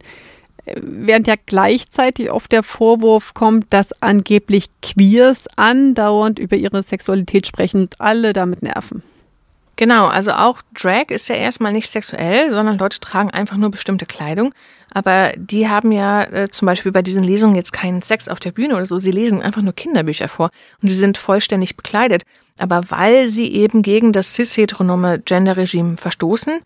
Während 0.75 1.27
ja 1.27 1.35
gleichzeitig 1.45 2.31
oft 2.31 2.51
der 2.51 2.63
Vorwurf 2.63 3.33
kommt, 3.33 3.71
dass 3.71 3.93
angeblich 4.01 4.67
Queers 4.81 5.47
andauernd 5.55 6.39
über 6.39 6.55
ihre 6.55 6.83
Sexualität 6.83 7.47
sprechen 7.47 7.81
und 7.81 8.01
alle 8.01 8.33
damit 8.33 8.63
nerven. 8.63 9.03
Genau, 9.77 10.07
also 10.07 10.31
auch 10.31 10.63
Drag 10.73 11.09
ist 11.09 11.29
ja 11.29 11.35
erstmal 11.35 11.71
nicht 11.71 11.89
sexuell, 11.89 12.49
sondern 12.49 12.79
Leute 12.79 12.99
tragen 12.99 13.29
einfach 13.29 13.57
nur 13.57 13.69
bestimmte 13.69 14.07
Kleidung. 14.07 14.53
Aber 14.91 15.31
die 15.37 15.69
haben 15.69 15.91
ja 15.91 16.23
äh, 16.23 16.49
zum 16.49 16.65
Beispiel 16.65 16.91
bei 16.91 17.03
diesen 17.03 17.23
Lesungen 17.23 17.55
jetzt 17.55 17.73
keinen 17.73 18.01
Sex 18.01 18.27
auf 18.27 18.39
der 18.39 18.51
Bühne 18.51 18.75
oder 18.75 18.87
so. 18.87 18.97
Sie 18.97 19.11
lesen 19.11 19.43
einfach 19.43 19.61
nur 19.61 19.73
Kinderbücher 19.73 20.29
vor 20.29 20.49
und 20.81 20.87
sie 20.87 20.95
sind 20.95 21.17
vollständig 21.19 21.77
bekleidet. 21.77 22.23
Aber 22.57 22.81
weil 22.89 23.29
sie 23.29 23.51
eben 23.53 23.83
gegen 23.83 24.13
das 24.13 24.33
cis-heteronome 24.33 25.19
Gender-Regime 25.19 25.97
verstoßen, 25.97 26.59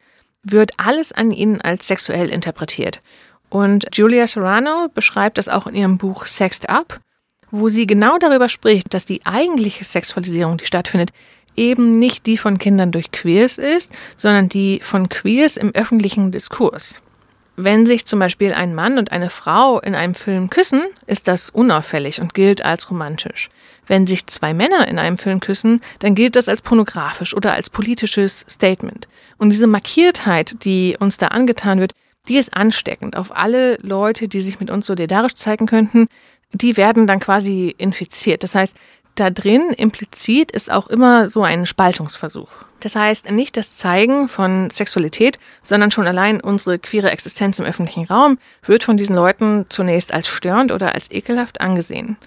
wird 0.44 0.72
alles 0.78 1.12
an 1.12 1.32
ihnen 1.32 1.60
als 1.60 1.88
sexuell 1.88 2.30
interpretiert. 2.30 3.02
Und 3.52 3.86
Julia 3.94 4.26
Serrano 4.28 4.88
beschreibt 4.94 5.38
das 5.38 5.50
auch 5.50 5.68
in 5.68 5.76
ihrem 5.76 5.98
Buch 5.98 6.26
Sexed 6.26 6.70
Up, 6.70 7.02
wo 7.52 7.68
sie 7.68 7.86
genau 7.86 8.18
darüber 8.18 8.48
spricht, 8.48 8.94
dass 8.94 9.06
die 9.06 9.26
eigentliche 9.26 9.84
Sexualisierung, 9.84 10.56
die 10.56 10.66
stattfindet, 10.66 11.12
eben 11.58 12.00
nicht 12.00 12.26
die 12.26 12.38
von 12.38 12.58
Kindern 12.58 12.94
durch 12.94 13.12
Queers 13.12 13.58
ist, 13.58 13.92
sondern 14.16 14.48
die 14.48 14.80
von 14.82 15.10
Queers 15.10 15.58
im 15.58 15.76
öffentlichen 15.76 16.32
Diskurs. 16.32 17.02
Wenn 17.58 17.86
sich 17.86 18.06
zum 18.06 18.20
Beispiel 18.20 18.54
ein 18.54 18.74
Mann 18.74 18.98
und 18.98 19.12
eine 19.12 19.30
Frau 19.30 19.82
in 19.82 19.96
einem 19.96 20.16
Film 20.16 20.50
küssen, 20.50 20.84
ist 21.06 21.28
das 21.28 21.50
unauffällig 21.50 22.22
und 22.22 22.34
gilt 22.34 22.64
als 22.64 22.90
romantisch. 22.90 23.50
Wenn 23.86 24.08
sich 24.08 24.26
zwei 24.28 24.54
Männer 24.54 24.88
in 24.88 24.98
einem 24.98 25.18
Film 25.18 25.42
küssen, 25.42 25.82
dann 26.00 26.16
gilt 26.16 26.38
das 26.38 26.48
als 26.48 26.62
pornografisch 26.62 27.36
oder 27.36 27.52
als 27.52 27.70
politisches 27.70 28.46
Statement. 28.50 29.10
Und 29.38 29.50
diese 29.50 29.68
Markiertheit, 29.68 30.64
die 30.64 30.96
uns 30.98 31.18
da 31.18 31.28
angetan 31.28 31.82
wird, 31.82 31.92
die 32.28 32.38
ist 32.38 32.56
ansteckend. 32.56 33.18
Auf 33.18 33.36
alle 33.36 33.78
Leute, 33.82 34.28
die 34.28 34.42
sich 34.42 34.60
mit 34.60 34.70
uns 34.70 34.86
solidarisch 34.86 35.36
zeigen 35.36 35.66
könnten, 35.66 36.08
die 36.54 36.78
werden 36.78 37.08
dann 37.08 37.20
quasi 37.20 37.74
infiziert. 37.78 38.44
Das 38.44 38.56
heißt, 38.56 38.76
da 39.16 39.30
drin 39.30 39.72
implizit 39.76 40.52
ist 40.52 40.72
auch 40.72 40.88
immer 40.88 41.28
so 41.28 41.44
ein 41.44 41.66
Spaltungsversuch. 41.66 42.50
Das 42.80 42.96
heißt, 42.96 43.30
nicht 43.30 43.58
das 43.58 43.76
Zeigen 43.76 44.28
von 44.28 44.70
Sexualität, 44.70 45.38
sondern 45.62 45.92
schon 45.92 46.08
allein 46.08 46.42
unsere 46.42 46.80
queere 46.80 47.12
Existenz 47.12 47.60
im 47.60 47.66
öffentlichen 47.66 48.06
Raum 48.06 48.38
wird 48.64 48.84
von 48.84 48.98
diesen 48.98 49.16
Leuten 49.16 49.66
zunächst 49.70 50.14
als 50.14 50.28
störend 50.28 50.72
oder 50.72 50.96
als 50.96 51.12
ekelhaft 51.12 51.62
angesehen. 51.62 52.18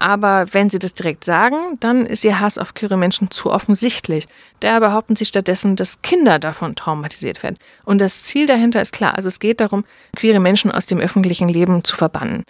Aber 0.00 0.46
wenn 0.52 0.70
sie 0.70 0.78
das 0.78 0.94
direkt 0.94 1.24
sagen, 1.24 1.76
dann 1.78 2.06
ist 2.06 2.24
ihr 2.24 2.40
Hass 2.40 2.56
auf 2.56 2.72
queere 2.72 2.96
Menschen 2.96 3.30
zu 3.30 3.50
offensichtlich. 3.50 4.26
Da 4.60 4.80
behaupten 4.80 5.14
sie 5.14 5.26
stattdessen, 5.26 5.76
dass 5.76 6.00
Kinder 6.00 6.38
davon 6.38 6.74
traumatisiert 6.74 7.42
werden. 7.42 7.56
Und 7.84 8.00
das 8.00 8.24
Ziel 8.24 8.46
dahinter 8.46 8.80
ist 8.80 8.94
klar. 8.94 9.14
Also 9.16 9.28
es 9.28 9.40
geht 9.40 9.60
darum, 9.60 9.84
queere 10.16 10.40
Menschen 10.40 10.72
aus 10.72 10.86
dem 10.86 11.00
öffentlichen 11.00 11.50
Leben 11.50 11.84
zu 11.84 11.96
verbannen. 11.96 12.44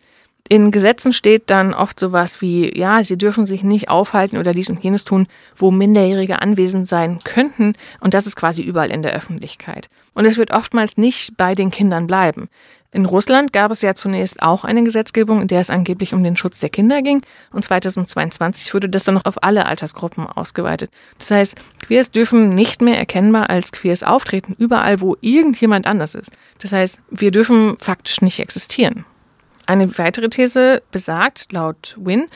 In 0.49 0.71
Gesetzen 0.71 1.13
steht 1.13 1.51
dann 1.51 1.75
oft 1.75 1.99
sowas 1.99 2.41
wie, 2.41 2.77
ja, 2.79 3.03
sie 3.03 3.19
dürfen 3.19 3.47
sich 3.47 3.63
nicht 3.65 3.89
aufhalten 3.89 4.37
oder 4.37 4.53
dies 4.53 4.71
und 4.71 4.83
jenes 4.83 5.05
tun, 5.05 5.27
wo 5.57 5.73
Minderjährige 5.73 6.43
anwesend 6.43 6.89
sein 6.89 7.19
könnten. 7.25 7.75
Und 8.01 8.15
das 8.15 8.27
ist 8.27 8.37
quasi 8.37 8.63
überall 8.63 8.91
in 8.91 9.03
der 9.03 9.15
Öffentlichkeit. 9.15 9.89
Und 10.15 10.25
es 10.25 10.37
wird 10.37 10.53
oftmals 10.53 10.97
nicht 10.97 11.37
bei 11.37 11.55
den 11.55 11.71
Kindern 11.71 12.07
bleiben. 12.07 12.49
In 12.93 13.07
Russland 13.07 13.53
gab 13.53 13.71
es 13.71 13.83
ja 13.83 13.95
zunächst 13.95 14.43
auch 14.43 14.65
eine 14.65 14.83
Gesetzgebung, 14.83 15.43
in 15.43 15.49
der 15.49 15.61
es 15.61 15.71
angeblich 15.71 16.13
um 16.13 16.25
den 16.25 16.37
Schutz 16.37 16.59
der 16.59 16.71
Kinder 16.71 17.03
ging. 17.03 17.23
Und 17.53 17.65
2022 17.65 18.75
wurde 18.75 18.89
das 18.89 19.05
dann 19.05 19.15
noch 19.15 19.27
auf 19.27 19.45
alle 19.45 19.67
Altersgruppen 19.67 20.27
ausgeweitet. 20.27 20.91
Das 21.19 21.31
heißt, 21.31 21.55
Queers 21.83 22.11
dürfen 22.11 22.49
nicht 22.49 22.83
mehr 22.83 22.99
erkennbar 22.99 23.49
als 23.49 23.71
Queers 23.71 24.03
auftreten, 24.03 24.57
überall, 24.59 25.01
wo 25.01 25.17
irgendjemand 25.21 25.87
anders 25.87 26.17
ist. 26.17 26.33
Das 26.59 26.73
heißt, 26.73 27.01
wir 27.11 27.31
dürfen 27.31 27.77
faktisch 27.79 28.23
nicht 28.23 28.41
existieren. 28.41 29.05
Eine 29.67 29.97
weitere 29.97 30.29
These 30.29 30.83
besagt, 30.91 31.53
laut 31.53 31.97
Wynne, 31.97 32.27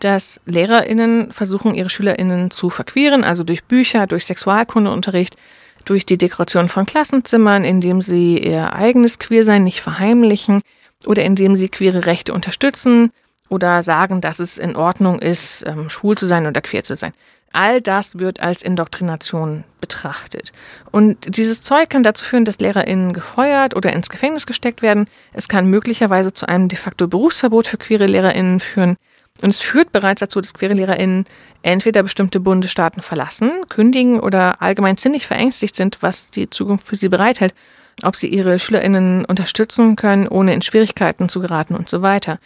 dass 0.00 0.40
LehrerInnen 0.44 1.32
versuchen, 1.32 1.74
ihre 1.74 1.88
SchülerInnen 1.88 2.50
zu 2.50 2.68
verqueren, 2.68 3.24
also 3.24 3.44
durch 3.44 3.64
Bücher, 3.64 4.06
durch 4.06 4.26
Sexualkundeunterricht, 4.26 5.36
durch 5.84 6.06
die 6.06 6.18
Dekoration 6.18 6.68
von 6.68 6.86
Klassenzimmern, 6.86 7.64
indem 7.64 8.00
sie 8.00 8.38
ihr 8.38 8.72
eigenes 8.74 9.18
Queersein 9.18 9.64
nicht 9.64 9.80
verheimlichen 9.80 10.60
oder 11.06 11.24
indem 11.24 11.56
sie 11.56 11.68
queere 11.68 12.06
Rechte 12.06 12.32
unterstützen 12.32 13.12
oder 13.48 13.82
sagen, 13.82 14.20
dass 14.20 14.38
es 14.38 14.58
in 14.58 14.76
Ordnung 14.76 15.18
ist, 15.18 15.64
ähm, 15.66 15.90
schwul 15.90 16.16
zu 16.16 16.26
sein 16.26 16.46
oder 16.46 16.60
queer 16.60 16.84
zu 16.84 16.96
sein. 16.96 17.12
All 17.52 17.82
das 17.82 18.18
wird 18.18 18.40
als 18.40 18.62
Indoktrination 18.62 19.64
betrachtet. 19.80 20.52
Und 20.90 21.36
dieses 21.36 21.60
Zeug 21.60 21.90
kann 21.90 22.02
dazu 22.02 22.24
führen, 22.24 22.46
dass 22.46 22.60
LehrerInnen 22.60 23.12
gefeuert 23.12 23.76
oder 23.76 23.92
ins 23.92 24.08
Gefängnis 24.08 24.46
gesteckt 24.46 24.80
werden. 24.80 25.06
Es 25.34 25.48
kann 25.48 25.66
möglicherweise 25.66 26.32
zu 26.32 26.48
einem 26.48 26.68
de 26.68 26.78
facto 26.78 27.08
Berufsverbot 27.08 27.66
für 27.66 27.76
queere 27.76 28.06
LehrerInnen 28.06 28.60
führen. 28.60 28.96
Und 29.42 29.50
es 29.50 29.60
führt 29.60 29.92
bereits 29.92 30.20
dazu, 30.20 30.40
dass 30.40 30.54
queere 30.54 30.74
LehrerInnen 30.74 31.26
entweder 31.62 32.02
bestimmte 32.02 32.40
Bundesstaaten 32.40 33.02
verlassen, 33.02 33.50
kündigen 33.68 34.20
oder 34.20 34.62
allgemein 34.62 34.96
ziemlich 34.96 35.26
verängstigt 35.26 35.76
sind, 35.76 35.98
was 36.00 36.30
die 36.30 36.48
Zukunft 36.48 36.86
für 36.86 36.96
sie 36.96 37.08
bereithält 37.08 37.54
ob 38.02 38.16
sie 38.16 38.28
ihre 38.28 38.58
SchülerInnen 38.58 39.24
unterstützen 39.24 39.96
können, 39.96 40.26
ohne 40.28 40.54
in 40.54 40.62
Schwierigkeiten 40.62 41.28
zu 41.28 41.40
geraten 41.40 41.74
und 41.74 41.88
so 41.88 42.02
weiter. 42.02 42.38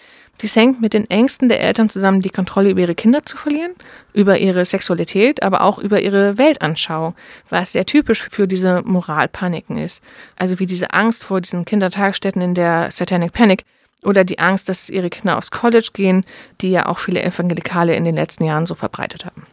Dies 0.43 0.55
hängt 0.55 0.83
mit 0.83 0.93
den 0.93 1.09
Ängsten 1.09 1.49
der 1.49 1.63
Eltern 1.63 1.89
zusammen, 1.89 2.21
die 2.21 2.31
Kontrolle 2.31 2.69
über 2.69 2.83
ihre 2.83 2.95
Kinder 2.95 3.25
zu 3.25 3.39
verlieren, 3.39 3.73
über 4.13 4.39
ihre 4.39 4.67
Sexualität, 4.67 5.43
aber 5.43 5.63
auch 5.63 5.79
über 5.79 6.03
ihre 6.03 6.37
Weltanschauung, 6.37 7.15
was 7.49 7.73
sehr 7.73 7.87
typisch 7.87 8.29
für 8.31 8.47
diese 8.47 8.83
Moralpaniken 8.83 9.79
ist. 9.79 10.03
Also 10.37 10.59
wie 10.59 10.67
diese 10.67 10.93
Angst 10.93 11.25
vor 11.25 11.41
diesen 11.41 11.65
Kindertagesstätten 11.65 12.43
in 12.43 12.55
der 12.55 12.91
Satanic 12.91 13.33
Panic 13.33 13.65
oder 14.03 14.25
die 14.25 14.39
Angst, 14.39 14.69
dass 14.69 14.89
ihre 14.89 15.11
Kinder 15.11 15.37
aufs 15.37 15.51
College 15.51 15.89
gehen, 15.93 16.25
die 16.61 16.71
ja 16.71 16.87
auch 16.87 16.99
viele 16.99 17.23
Evangelikale 17.23 17.95
in 17.95 18.05
den 18.05 18.15
letzten 18.15 18.45
Jahren 18.45 18.67
so 18.67 18.75
verbreitet 18.75 19.25
haben. 19.25 19.47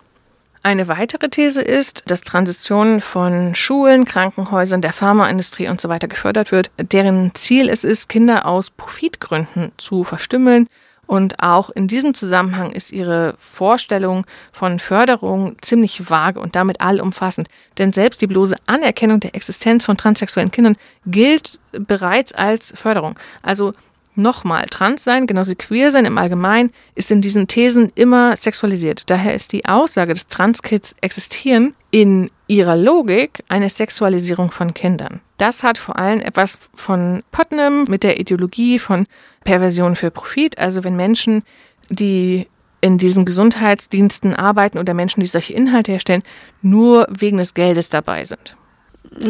Eine 0.65 0.87
weitere 0.87 1.27
These 1.27 1.61
ist, 1.61 2.03
dass 2.09 2.21
Transition 2.21 3.01
von 3.01 3.53
Schulen, 3.53 4.05
Krankenhäusern, 4.05 4.81
der 4.81 4.93
Pharmaindustrie 4.93 5.67
und 5.67 5.81
so 5.81 5.89
weiter 5.89 6.07
gefördert 6.07 6.53
wird, 6.53 6.71
deren 6.77 7.35
Ziel 7.35 7.67
es 7.67 7.83
ist, 7.83 8.07
Kinder 8.07 8.45
aus 8.45 8.69
Profitgründen 8.69 9.73
zu 9.75 10.05
verstümmeln. 10.05 10.67
Und 11.05 11.43
auch 11.43 11.69
in 11.69 11.89
diesem 11.89 12.13
Zusammenhang 12.13 12.71
ist 12.71 12.93
ihre 12.93 13.35
Vorstellung 13.37 14.25
von 14.53 14.79
Förderung 14.79 15.57
ziemlich 15.61 16.09
vage 16.09 16.39
und 16.39 16.55
damit 16.55 16.79
allumfassend. 16.79 17.49
Denn 17.77 17.91
selbst 17.91 18.21
die 18.21 18.27
bloße 18.27 18.55
Anerkennung 18.65 19.19
der 19.19 19.35
Existenz 19.35 19.85
von 19.85 19.97
transsexuellen 19.97 20.51
Kindern 20.51 20.77
gilt 21.05 21.59
bereits 21.73 22.31
als 22.31 22.73
Förderung. 22.73 23.19
Also 23.41 23.73
Nochmal, 24.15 24.65
trans 24.69 25.03
sein, 25.03 25.25
genauso 25.25 25.51
wie 25.51 25.55
queer 25.55 25.89
sein 25.91 26.05
im 26.05 26.17
Allgemeinen, 26.17 26.71
ist 26.93 27.09
in 27.09 27.21
diesen 27.21 27.47
Thesen 27.47 27.91
immer 27.95 28.35
sexualisiert. 28.35 29.09
Daher 29.09 29.33
ist 29.33 29.51
die 29.53 29.65
Aussage, 29.65 30.13
dass 30.13 30.27
Transkids 30.27 30.95
existieren, 31.01 31.75
in 31.89 32.29
ihrer 32.47 32.75
Logik 32.75 33.43
eine 33.49 33.69
Sexualisierung 33.69 34.51
von 34.51 34.73
Kindern. 34.73 35.21
Das 35.37 35.63
hat 35.63 35.77
vor 35.77 35.97
allem 35.97 36.21
etwas 36.21 36.59
von 36.75 37.23
Putnam 37.31 37.85
mit 37.85 38.03
der 38.03 38.19
Ideologie 38.19 38.79
von 38.79 39.07
Perversion 39.43 39.95
für 39.95 40.11
Profit. 40.11 40.57
Also 40.57 40.83
wenn 40.83 40.95
Menschen, 40.95 41.43
die 41.89 42.47
in 42.81 42.97
diesen 42.97 43.25
Gesundheitsdiensten 43.25 44.35
arbeiten 44.35 44.77
oder 44.77 44.93
Menschen, 44.93 45.21
die 45.21 45.27
solche 45.27 45.53
Inhalte 45.53 45.91
herstellen, 45.91 46.23
nur 46.61 47.07
wegen 47.09 47.37
des 47.37 47.53
Geldes 47.53 47.89
dabei 47.89 48.25
sind 48.25 48.57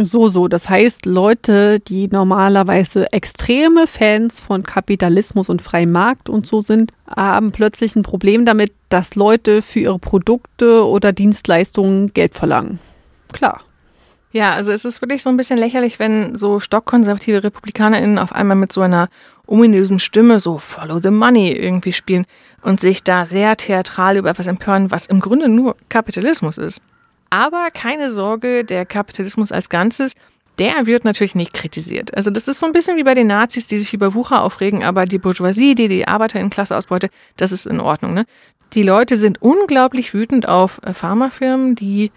so, 0.02 0.28
so. 0.28 0.48
Das 0.48 0.70
heißt, 0.70 1.06
Leute, 1.06 1.80
die 1.80 2.08
normalerweise 2.08 3.12
extreme 3.14 3.88
Fans 3.88 4.40
von 4.40 4.64
Kapitalismus 4.64 5.50
und 5.50 5.62
freiem 5.62 5.92
Markt 5.92 6.30
und 6.30 6.48
so 6.48 6.62
sind, 6.62 6.92
haben 7.08 7.52
plötzlich 7.52 7.96
ein 7.96 8.04
Problem 8.04 8.46
damit, 8.46 8.72
dass 8.90 9.16
Leute 9.16 9.62
für 9.62 9.80
ihre 9.80 10.00
Produkte 10.00 10.86
oder 10.86 11.14
Dienstleistungen 11.14 12.08
Geld 12.14 12.36
verlangen. 12.36 12.80
Klar. 13.32 13.62
Ja, 14.32 14.52
also 14.52 14.72
es 14.72 14.84
ist 14.84 15.02
wirklich 15.02 15.22
so 15.22 15.30
ein 15.30 15.38
bisschen 15.38 15.60
lächerlich, 15.60 16.00
wenn 16.00 16.36
so 16.36 16.60
stockkonservative 16.60 17.44
RepublikanerInnen 17.44 18.18
auf 18.18 18.34
einmal 18.34 18.58
mit 18.58 18.72
so 18.72 18.82
einer 18.82 19.08
ominösen 19.46 20.00
Stimme 20.00 20.40
so 20.40 20.58
Follow 20.58 21.00
the 21.00 21.12
Money 21.12 21.52
irgendwie 21.52 21.94
spielen 21.94 22.26
und 22.64 22.82
sich 22.82 23.04
da 23.04 23.28
sehr 23.28 23.56
theatral 23.58 24.18
über 24.18 24.32
etwas 24.32 24.48
empören, 24.48 24.90
was 24.90 25.06
im 25.06 25.20
Grunde 25.20 25.50
nur 25.50 25.76
Kapitalismus 25.90 26.58
ist. 26.58 26.82
Aber 27.34 27.72
keine 27.72 28.12
Sorge, 28.12 28.64
der 28.64 28.86
Kapitalismus 28.86 29.52
als 29.52 29.70
Ganzes, 29.70 30.14
der 30.60 30.86
wird 30.86 31.04
natürlich 31.04 31.34
nicht 31.34 31.52
kritisiert. 31.52 32.16
Also 32.16 32.30
das 32.30 32.48
ist 32.48 32.60
so 32.60 32.68
ein 32.68 32.74
bisschen 32.74 32.96
wie 32.96 33.04
bei 33.04 33.16
den 33.16 33.26
Nazis, 33.26 33.66
die 33.66 33.80
sich 33.80 33.92
über 33.92 34.14
Wucher 34.14 34.44
aufregen, 34.44 34.84
aber 34.84 35.06
die 35.06 35.18
Bourgeoisie, 35.18 35.74
die 35.74 35.88
die 35.88 36.08
Arbeiterinnenklasse 36.08 36.78
ausbeutet, 36.78 37.12
das 37.36 37.52
ist 37.52 37.66
in 37.66 37.80
Ordnung. 37.80 38.14
Ne? 38.14 38.28
Die 38.74 38.84
Leute 38.84 39.18
sind 39.18 39.42
unglaublich 39.42 40.14
wütend 40.14 40.48
auf 40.48 40.80
äh, 40.84 40.94
Pharmafirmen, 40.94 41.74
die 41.74 42.12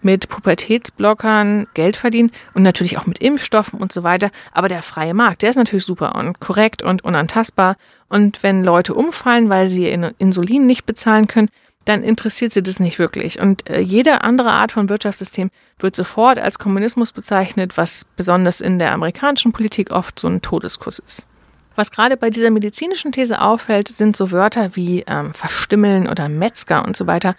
mit 0.00 0.30
Pubertätsblockern 0.30 1.66
Geld 1.74 1.96
verdienen 1.96 2.30
und 2.54 2.62
natürlich 2.62 2.96
auch 2.96 3.04
mit 3.04 3.18
Impfstoffen 3.18 3.78
und 3.78 3.92
so 3.92 4.04
weiter. 4.04 4.30
Aber 4.52 4.70
der 4.70 4.80
freie 4.80 5.12
Markt, 5.12 5.42
der 5.42 5.50
ist 5.50 5.56
natürlich 5.56 5.84
super 5.84 6.14
und 6.14 6.40
korrekt 6.40 6.82
und 6.82 7.04
unantastbar. 7.04 7.76
Und 8.08 8.42
wenn 8.42 8.64
Leute 8.64 8.94
umfallen, 8.94 9.50
weil 9.50 9.68
sie 9.68 9.86
Insulin 10.16 10.66
nicht 10.66 10.86
bezahlen 10.86 11.28
können, 11.28 11.50
dann 11.84 12.02
interessiert 12.02 12.52
sie 12.52 12.62
das 12.62 12.80
nicht 12.80 12.98
wirklich. 12.98 13.40
Und 13.40 13.68
äh, 13.68 13.80
jede 13.80 14.22
andere 14.22 14.52
Art 14.52 14.72
von 14.72 14.88
Wirtschaftssystem 14.88 15.50
wird 15.78 15.96
sofort 15.96 16.38
als 16.38 16.58
Kommunismus 16.58 17.12
bezeichnet, 17.12 17.76
was 17.76 18.06
besonders 18.16 18.60
in 18.60 18.78
der 18.78 18.92
amerikanischen 18.92 19.52
Politik 19.52 19.90
oft 19.90 20.18
so 20.18 20.28
ein 20.28 20.42
Todeskuss 20.42 20.98
ist. 20.98 21.26
Was 21.74 21.90
gerade 21.90 22.16
bei 22.16 22.30
dieser 22.30 22.50
medizinischen 22.50 23.12
These 23.12 23.40
auffällt, 23.40 23.88
sind 23.88 24.16
so 24.16 24.30
Wörter 24.30 24.76
wie 24.76 25.04
ähm, 25.06 25.32
Verstimmeln 25.32 26.08
oder 26.08 26.28
Metzger 26.28 26.84
und 26.84 26.96
so 26.96 27.06
weiter. 27.06 27.34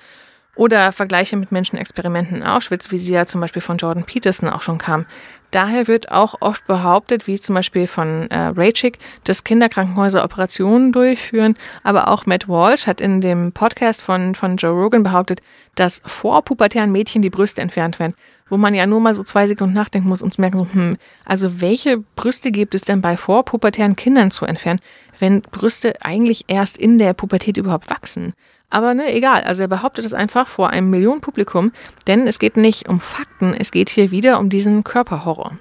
Oder 0.56 0.92
Vergleiche 0.92 1.36
mit 1.36 1.52
Menschenexperimenten 1.52 2.38
in 2.38 2.44
Auschwitz, 2.44 2.92
wie 2.92 3.00
sie 3.00 3.14
ja 3.14 3.26
zum 3.26 3.42
Beispiel 3.42 3.62
von 3.62 3.78
Jordan 3.78 4.04
Peterson 4.04 4.50
auch 4.50 4.62
schon 4.62 4.78
kam. 4.78 5.08
Daher 5.50 5.88
wird 5.88 6.12
auch 6.12 6.42
oft 6.42 6.66
behauptet, 6.68 7.28
wie 7.28 7.40
zum 7.40 7.56
Beispiel 7.56 7.88
von 7.88 8.30
äh, 8.30 8.52
Raychick, 8.56 8.98
dass 9.24 9.44
Kinderkrankenhäuser 9.44 10.24
Operationen 10.24 10.92
durchführen. 10.92 11.56
Aber 11.84 12.08
auch 12.08 12.26
Matt 12.26 12.48
Walsh 12.48 12.86
hat 12.86 13.02
in 13.02 13.22
dem 13.22 13.52
Podcast 13.52 14.02
von, 14.02 14.36
von 14.36 14.58
Joe 14.58 14.72
Rogan 14.72 15.04
behauptet, 15.04 15.42
dass 15.76 16.02
vor 16.06 16.44
pubertären 16.44 16.92
Mädchen 16.92 17.22
die 17.22 17.30
Brüste 17.30 17.62
entfernt 17.62 18.00
werden. 18.00 18.16
Wo 18.50 18.58
man 18.58 18.76
ja 18.76 18.86
nur 18.86 19.00
mal 19.00 19.16
so 19.16 19.24
zwei 19.24 19.48
Sekunden 19.48 19.74
nachdenken 19.74 20.10
muss, 20.10 20.22
um 20.22 20.32
zu 20.32 20.42
merken, 20.42 20.58
so, 20.58 20.68
hm, 20.72 20.98
also 21.26 21.62
welche 21.62 21.98
Brüste 22.16 22.52
gibt 22.52 22.76
es 22.76 22.84
denn 22.84 23.02
bei 23.02 23.18
vorpubertären 23.18 23.96
Kindern 23.96 24.32
zu 24.32 24.46
entfernen, 24.46 24.80
wenn 25.20 25.42
Brüste 25.42 25.96
eigentlich 26.02 26.46
erst 26.48 26.78
in 26.78 27.00
der 27.00 27.14
Pubertät 27.14 27.58
überhaupt 27.58 27.90
wachsen? 27.90 28.34
Aber 28.74 28.96
ne, 28.96 29.14
egal. 29.14 29.44
Also 29.44 29.62
er 29.62 29.68
behauptet 29.68 30.04
es 30.04 30.16
einfach 30.16 30.48
vor 30.48 30.72
einem 30.72 30.90
Millionenpublikum, 30.90 31.72
denn 32.08 32.26
es 32.26 32.40
geht 32.40 32.58
nicht 32.58 32.90
um 32.90 33.00
Fakten, 33.00 33.54
es 33.54 33.70
geht 33.70 33.92
hier 33.92 34.10
wieder 34.10 34.40
um 34.40 34.50
diesen 34.50 34.84
Körperhorror. 34.84 35.60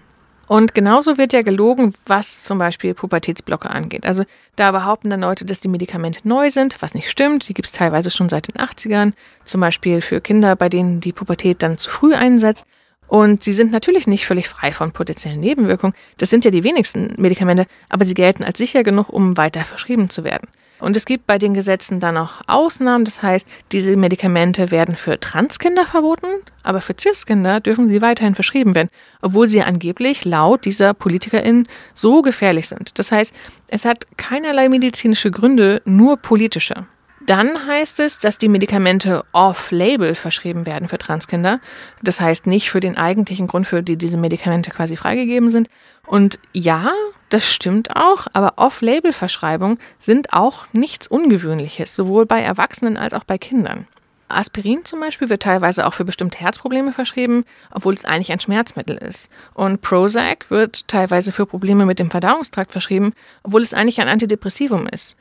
Und 0.48 0.74
genauso 0.74 1.18
wird 1.18 1.34
ja 1.34 1.42
gelogen, 1.42 1.92
was 2.06 2.42
zum 2.42 2.56
Beispiel 2.56 2.94
Pubertätsblocker 2.94 3.70
angeht. 3.70 4.06
Also 4.06 4.24
da 4.56 4.72
behaupten 4.72 5.10
dann 5.10 5.20
Leute, 5.20 5.44
dass 5.44 5.60
die 5.60 5.68
Medikamente 5.68 6.26
neu 6.26 6.50
sind, 6.50 6.80
was 6.80 6.94
nicht 6.94 7.10
stimmt. 7.10 7.48
Die 7.50 7.54
gibt 7.54 7.66
es 7.66 7.72
teilweise 7.72 8.10
schon 8.10 8.30
seit 8.30 8.48
den 8.48 8.56
80ern, 8.56 9.12
zum 9.44 9.60
Beispiel 9.60 10.00
für 10.00 10.22
Kinder, 10.22 10.56
bei 10.56 10.70
denen 10.70 11.00
die 11.02 11.12
Pubertät 11.12 11.62
dann 11.62 11.76
zu 11.76 11.90
früh 11.90 12.14
einsetzt. 12.14 12.64
Und 13.08 13.42
sie 13.42 13.52
sind 13.52 13.72
natürlich 13.72 14.06
nicht 14.06 14.24
völlig 14.24 14.48
frei 14.48 14.72
von 14.72 14.92
potenziellen 14.92 15.40
Nebenwirkungen. 15.40 15.94
Das 16.16 16.30
sind 16.30 16.46
ja 16.46 16.50
die 16.50 16.64
wenigsten 16.64 17.12
Medikamente, 17.18 17.66
aber 17.90 18.06
sie 18.06 18.14
gelten 18.14 18.42
als 18.42 18.56
sicher 18.56 18.84
genug, 18.84 19.10
um 19.10 19.36
weiter 19.36 19.64
verschrieben 19.64 20.08
zu 20.08 20.24
werden. 20.24 20.48
Und 20.82 20.96
es 20.96 21.04
gibt 21.04 21.28
bei 21.28 21.38
den 21.38 21.54
Gesetzen 21.54 22.00
dann 22.00 22.16
auch 22.16 22.40
Ausnahmen. 22.48 23.04
Das 23.04 23.22
heißt, 23.22 23.46
diese 23.70 23.96
Medikamente 23.96 24.72
werden 24.72 24.96
für 24.96 25.20
Transkinder 25.20 25.86
verboten, 25.86 26.26
aber 26.64 26.80
für 26.80 26.96
Cis-Kinder 27.00 27.60
dürfen 27.60 27.88
sie 27.88 28.02
weiterhin 28.02 28.34
verschrieben 28.34 28.74
werden, 28.74 28.88
obwohl 29.20 29.46
sie 29.46 29.62
angeblich 29.62 30.24
laut 30.24 30.64
dieser 30.64 30.92
PolitikerInnen 30.92 31.68
so 31.94 32.20
gefährlich 32.20 32.66
sind. 32.66 32.98
Das 32.98 33.12
heißt, 33.12 33.32
es 33.68 33.84
hat 33.84 34.06
keinerlei 34.16 34.68
medizinische 34.68 35.30
Gründe, 35.30 35.82
nur 35.84 36.16
politische. 36.16 36.86
Dann 37.24 37.64
heißt 37.68 38.00
es, 38.00 38.18
dass 38.18 38.38
die 38.38 38.48
Medikamente 38.48 39.22
off-label 39.30 40.16
verschrieben 40.16 40.66
werden 40.66 40.88
für 40.88 40.98
Transkinder. 40.98 41.60
Das 42.02 42.20
heißt 42.20 42.48
nicht 42.48 42.72
für 42.72 42.80
den 42.80 42.96
eigentlichen 42.96 43.46
Grund, 43.46 43.68
für 43.68 43.84
die 43.84 43.96
diese 43.96 44.18
Medikamente 44.18 44.72
quasi 44.72 44.96
freigegeben 44.96 45.48
sind. 45.48 45.68
Und 46.08 46.40
ja, 46.52 46.90
das 47.32 47.50
stimmt 47.50 47.96
auch, 47.96 48.26
aber 48.34 48.54
Off-Label-Verschreibungen 48.56 49.78
sind 49.98 50.34
auch 50.34 50.66
nichts 50.72 51.06
Ungewöhnliches, 51.06 51.96
sowohl 51.96 52.26
bei 52.26 52.42
Erwachsenen 52.42 52.98
als 52.98 53.14
auch 53.14 53.24
bei 53.24 53.38
Kindern. 53.38 53.86
Aspirin 54.28 54.84
zum 54.84 55.00
Beispiel 55.00 55.30
wird 55.30 55.42
teilweise 55.42 55.86
auch 55.86 55.94
für 55.94 56.04
bestimmte 56.04 56.38
Herzprobleme 56.38 56.92
verschrieben, 56.92 57.44
obwohl 57.70 57.94
es 57.94 58.04
eigentlich 58.04 58.32
ein 58.32 58.40
Schmerzmittel 58.40 58.96
ist. 58.96 59.30
Und 59.54 59.80
Prozac 59.80 60.50
wird 60.50 60.86
teilweise 60.88 61.32
für 61.32 61.46
Probleme 61.46 61.86
mit 61.86 61.98
dem 61.98 62.10
Verdauungstrakt 62.10 62.70
verschrieben, 62.70 63.14
obwohl 63.42 63.62
es 63.62 63.72
eigentlich 63.72 64.02
ein 64.02 64.08
Antidepressivum 64.08 64.86
ist. 64.88 65.16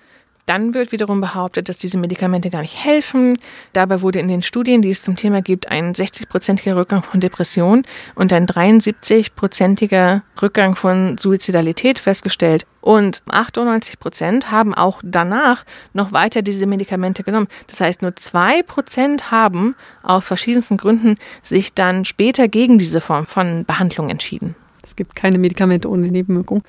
Dann 0.45 0.73
wird 0.73 0.91
wiederum 0.91 1.21
behauptet, 1.21 1.69
dass 1.69 1.77
diese 1.77 1.97
Medikamente 1.97 2.49
gar 2.49 2.62
nicht 2.62 2.84
helfen. 2.84 3.38
Dabei 3.73 4.01
wurde 4.01 4.19
in 4.19 4.27
den 4.27 4.41
Studien, 4.41 4.82
die 4.82 4.89
es 4.89 5.04
zum 5.04 5.15
Thema 5.15 5.41
gibt, 5.41 5.69
ein 5.69 5.93
60-prozentiger 5.93 6.75
Rückgang 6.75 7.04
von 7.04 7.19
Depression 7.19 7.84
und 8.15 8.34
ein 8.34 8.47
73-prozentiger 8.47 10.21
Rückgang 10.41 10.75
von 10.75 11.17
Suizidalität 11.17 11.99
festgestellt. 11.99 12.65
Und 12.82 13.21
98 13.30 13.99
Prozent 13.99 14.51
haben 14.51 14.73
auch 14.73 15.01
danach 15.04 15.65
noch 15.93 16.12
weiter 16.12 16.41
diese 16.41 16.65
Medikamente 16.65 17.23
genommen. 17.23 17.47
Das 17.67 17.80
heißt, 17.80 18.01
nur 18.01 18.15
zwei 18.15 18.63
Prozent 18.63 19.30
haben 19.30 19.75
aus 20.01 20.27
verschiedensten 20.27 20.77
Gründen 20.77 21.15
sich 21.43 21.73
dann 21.73 22.06
später 22.06 22.47
gegen 22.47 22.80
diese 22.80 22.99
Form 22.99 23.27
von 23.27 23.65
Behandlung 23.65 24.10
entschieden. 24.10 24.56
Es 24.84 24.95
gibt 24.95 25.15
keine 25.15 25.38
Medikamente 25.38 25.89
ohne 25.89 26.08
Nebenwirkung. 26.08 26.63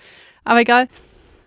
Aber 0.45 0.61
egal. 0.61 0.89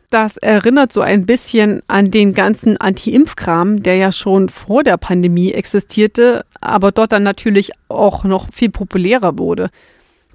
Das 0.09 0.37
erinnert 0.37 0.93
so 0.93 1.01
ein 1.01 1.25
bisschen 1.25 1.81
an 1.87 2.11
den 2.11 2.33
ganzen 2.33 2.77
Anti-Impf-Kram, 2.77 3.83
der 3.83 3.95
ja 3.95 4.11
schon 4.11 4.49
vor 4.49 4.83
der 4.83 4.97
Pandemie 4.97 5.51
existierte, 5.51 6.45
aber 6.61 6.91
dort 6.91 7.11
dann 7.11 7.23
natürlich 7.23 7.71
auch 7.89 8.23
noch 8.23 8.47
viel 8.53 8.69
populärer 8.69 9.37
wurde. 9.37 9.69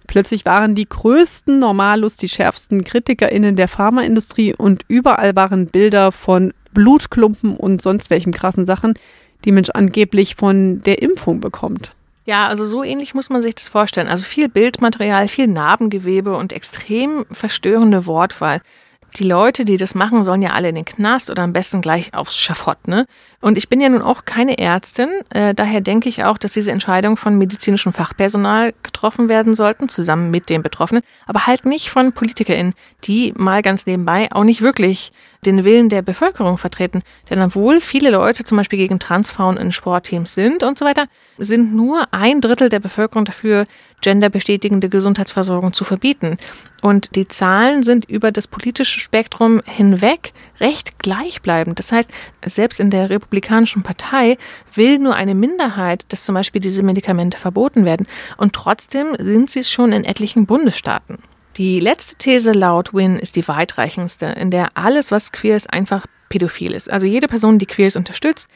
Plötzlich 0.07 0.45
waren 0.45 0.75
die 0.75 0.89
größten 0.89 1.61
Normalus 1.61 2.17
die 2.17 2.29
schärfsten 2.29 2.83
KritikerInnen 2.83 3.55
der 3.55 3.69
Pharmaindustrie 3.69 4.55
und 4.55 4.85
überall 4.89 5.37
waren 5.37 5.67
Bilder 5.67 6.11
von 6.11 6.53
Blutklumpen 6.73 7.57
und 7.57 7.81
sonst 7.81 8.11
welchen 8.11 8.33
krassen 8.33 8.67
Sachen, 8.67 8.95
die 9.45 9.53
Mensch 9.53 9.71
angeblich 9.71 10.35
von 10.35 10.83
der 10.83 11.01
Impfung 11.01 11.41
bekommt. 11.41 11.93
Ja, 12.27 12.49
also 12.49 12.67
so 12.67 12.83
ähnlich 12.83 13.15
muss 13.15 13.31
man 13.31 13.41
sich 13.41 13.55
das 13.55 13.69
vorstellen. 13.69 14.09
Also 14.09 14.25
viel 14.25 14.49
Bildmaterial, 14.49 15.29
viel 15.29 15.47
Narbengewebe 15.47 16.37
und 16.37 16.53
extrem 16.53 17.25
verstörende 17.31 18.07
Wortwahl 18.07 18.61
die 19.17 19.25
Leute, 19.25 19.65
die 19.65 19.77
das 19.77 19.95
machen, 19.95 20.23
sollen 20.23 20.43
ja 20.43 20.51
alle 20.51 20.69
in 20.69 20.75
den 20.75 20.85
Knast 20.85 21.31
oder 21.31 21.43
am 21.43 21.53
besten 21.53 21.81
gleich 21.81 22.15
aufs 22.15 22.39
Schafott, 22.39 22.89
ne? 22.89 23.07
Und 23.41 23.57
ich 23.57 23.69
bin 23.69 23.81
ja 23.81 23.89
nun 23.89 24.03
auch 24.03 24.25
keine 24.25 24.59
Ärztin, 24.59 25.09
äh, 25.31 25.55
daher 25.55 25.81
denke 25.81 26.09
ich 26.09 26.25
auch, 26.25 26.37
dass 26.37 26.53
diese 26.53 26.73
Entscheidungen 26.73 27.17
von 27.17 27.39
medizinischem 27.39 27.93
Fachpersonal 27.93 28.75
getroffen 28.83 29.29
werden 29.29 29.55
sollten, 29.55 29.89
zusammen 29.89 30.31
mit 30.31 30.49
den 30.51 30.63
Betroffenen, 30.63 31.03
aber 31.27 31.47
halt 31.47 31.65
nicht 31.65 31.91
von 31.91 32.13
PolitikerInnen, 32.13 32.75
die 33.05 33.33
mal 33.37 33.63
ganz 33.63 33.87
nebenbei 33.87 34.29
auch 34.33 34.45
nicht 34.45 34.61
wirklich 34.61 35.13
den 35.47 35.65
Willen 35.65 35.89
der 35.89 36.03
Bevölkerung 36.03 36.59
vertreten. 36.59 37.03
Denn 37.29 37.41
obwohl 37.41 37.81
viele 37.81 38.11
Leute 38.11 38.45
zum 38.45 38.59
Beispiel 38.59 38.79
gegen 38.79 38.99
Transfrauen 38.99 39.57
in 39.57 39.73
Sportteams 39.73 40.35
sind 40.35 40.63
und 40.63 40.79
so 40.79 40.85
weiter, 40.85 41.07
sind 41.39 41.75
nur 41.75 42.07
ein 42.13 42.41
Drittel 42.41 42.69
der 42.69 42.81
Bevölkerung 42.81 43.25
dafür, 43.25 43.65
genderbestätigende 44.03 44.89
Gesundheitsversorgung 44.89 45.73
zu 45.73 45.85
verbieten. 45.85 46.37
Und 46.83 47.15
die 47.17 47.29
Zahlen 47.29 47.83
sind 47.83 48.09
über 48.09 48.33
das 48.33 48.47
politische 48.47 49.01
Spektrum 49.01 49.61
hinweg 49.65 50.33
recht 50.59 50.99
gleichbleibend. 50.99 51.79
Das 51.79 51.93
heißt, 51.93 52.11
selbst 52.47 52.81
in 52.81 52.91
der 52.91 53.11
Republikanischen 53.11 53.83
Partei 53.83 54.39
will 54.75 54.99
nur 54.99 55.15
eine 55.15 55.35
Minderheit, 55.35 56.05
dass 56.09 56.25
zum 56.25 56.35
Beispiel 56.35 56.61
diese 56.61 56.83
Medikamente 56.83 57.39
verboten 57.39 57.85
werden. 57.85 58.07
Und 58.37 58.55
trotzdem 58.55 59.15
sind 59.19 59.51
sie 59.51 59.61
es 59.61 59.71
schon 59.71 59.93
in 59.93 60.05
etlichen 60.05 60.47
Bundesstaaten. 60.47 61.19
Die 61.61 61.79
letzte 61.79 62.15
These 62.15 62.53
laut 62.53 62.95
Win 62.95 63.19
ist 63.19 63.37
die 63.37 63.47
weitreichendste, 63.47 64.25
in 64.25 64.51
der 64.51 64.69
alles, 64.79 65.11
was 65.11 65.31
queer 65.31 65.57
ist, 65.57 65.71
einfach 65.71 66.07
pädophil 66.31 66.73
ist. 66.73 66.91
Also 66.91 67.05
jede 67.05 67.29
Person, 67.29 67.59
die 67.59 67.67
queer 67.67 67.89
ist, 67.89 67.99
unterstützt, 67.99 68.49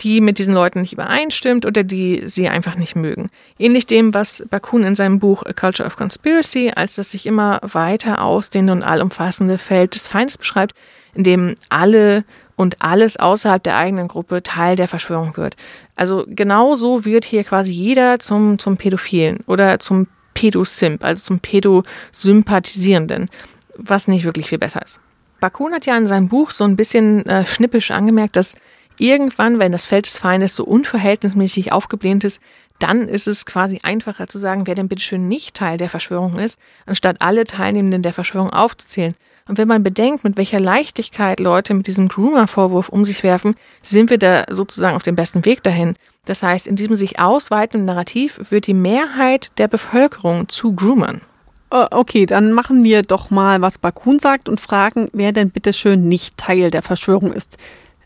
die 0.00 0.20
mit 0.20 0.38
diesen 0.38 0.54
Leuten 0.54 0.80
nicht 0.80 0.92
übereinstimmt 0.92 1.66
oder 1.66 1.84
die 1.84 2.24
sie 2.26 2.48
einfach 2.48 2.74
nicht 2.74 2.96
mögen. 2.96 3.30
Ähnlich 3.60 3.86
dem, 3.86 4.12
was 4.12 4.44
Bakun 4.50 4.82
in 4.82 4.96
seinem 4.96 5.20
Buch 5.20 5.44
A 5.44 5.52
Culture 5.52 5.86
of 5.86 5.96
Conspiracy 5.96 6.72
als 6.74 6.96
das 6.96 7.12
sich 7.12 7.26
immer 7.26 7.60
weiter 7.62 8.22
ausdehnende 8.22 8.72
und 8.72 8.82
allumfassende 8.82 9.56
Feld 9.56 9.94
des 9.94 10.08
Feindes 10.08 10.36
beschreibt, 10.36 10.74
in 11.14 11.22
dem 11.22 11.54
alle 11.68 12.24
und 12.56 12.82
alles 12.82 13.18
außerhalb 13.18 13.62
der 13.62 13.76
eigenen 13.76 14.08
Gruppe 14.08 14.42
Teil 14.42 14.74
der 14.74 14.88
Verschwörung 14.88 15.36
wird. 15.36 15.54
Also 15.94 16.24
genauso 16.26 17.04
wird 17.04 17.24
hier 17.24 17.44
quasi 17.44 17.70
jeder 17.70 18.18
zum, 18.18 18.58
zum 18.58 18.76
Pädophilen 18.76 19.44
oder 19.46 19.78
zum 19.78 20.08
Pädosimp, 20.38 21.02
also 21.02 21.24
zum 21.24 21.40
Pädosympathisierenden, 21.40 23.28
was 23.76 24.06
nicht 24.06 24.24
wirklich 24.24 24.48
viel 24.48 24.58
besser 24.58 24.80
ist. 24.82 25.00
Bakun 25.40 25.72
hat 25.72 25.84
ja 25.86 25.96
in 25.96 26.06
seinem 26.06 26.28
Buch 26.28 26.52
so 26.52 26.62
ein 26.62 26.76
bisschen 26.76 27.26
äh, 27.26 27.44
schnippisch 27.44 27.90
angemerkt, 27.90 28.36
dass 28.36 28.56
irgendwann, 29.00 29.58
wenn 29.58 29.72
das 29.72 29.84
Feld 29.84 30.06
des 30.06 30.18
Feindes 30.18 30.54
so 30.54 30.64
unverhältnismäßig 30.64 31.72
aufgebläht 31.72 32.22
ist, 32.22 32.40
dann 32.78 33.08
ist 33.08 33.26
es 33.26 33.46
quasi 33.46 33.80
einfacher 33.82 34.28
zu 34.28 34.38
sagen, 34.38 34.68
wer 34.68 34.76
denn 34.76 34.88
bitteschön 34.88 35.26
nicht 35.26 35.56
Teil 35.56 35.76
der 35.76 35.88
Verschwörung 35.88 36.38
ist, 36.38 36.60
anstatt 36.86 37.16
alle 37.20 37.42
Teilnehmenden 37.42 38.02
der 38.02 38.12
Verschwörung 38.12 38.50
aufzuzählen. 38.50 39.14
Und 39.48 39.56
wenn 39.58 39.66
man 39.66 39.82
bedenkt, 39.82 40.24
mit 40.24 40.36
welcher 40.36 40.60
Leichtigkeit 40.60 41.40
Leute 41.40 41.74
mit 41.74 41.86
diesem 41.86 42.08
Groomer-Vorwurf 42.08 42.90
um 42.90 43.04
sich 43.04 43.24
werfen, 43.24 43.54
sind 43.82 44.10
wir 44.10 44.18
da 44.18 44.44
sozusagen 44.50 44.94
auf 44.94 45.02
dem 45.02 45.16
besten 45.16 45.44
Weg 45.44 45.62
dahin. 45.62 45.94
Das 46.26 46.42
heißt, 46.42 46.66
in 46.66 46.76
diesem 46.76 46.94
sich 46.94 47.18
ausweitenden 47.18 47.86
Narrativ 47.86 48.40
wird 48.50 48.66
die 48.66 48.74
Mehrheit 48.74 49.50
der 49.56 49.66
Bevölkerung 49.66 50.48
zu 50.48 50.74
Groomern. 50.74 51.22
Äh, 51.70 51.86
Okay, 51.90 52.26
dann 52.26 52.52
machen 52.52 52.84
wir 52.84 53.02
doch 53.02 53.30
mal, 53.30 53.62
was 53.62 53.78
Bakun 53.78 54.18
sagt 54.18 54.48
und 54.48 54.60
fragen, 54.60 55.08
wer 55.14 55.32
denn 55.32 55.50
bitteschön 55.50 56.06
nicht 56.06 56.36
Teil 56.36 56.70
der 56.70 56.82
Verschwörung 56.82 57.32
ist. 57.32 57.56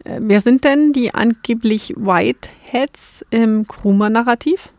Äh, 0.05 0.19
Wer 0.21 0.41
sind 0.41 0.63
denn 0.63 0.93
die 0.93 1.13
angeblich 1.13 1.95
Whiteheads 1.97 3.25
im 3.31 3.67
Krumer-Narrativ? 3.67 4.71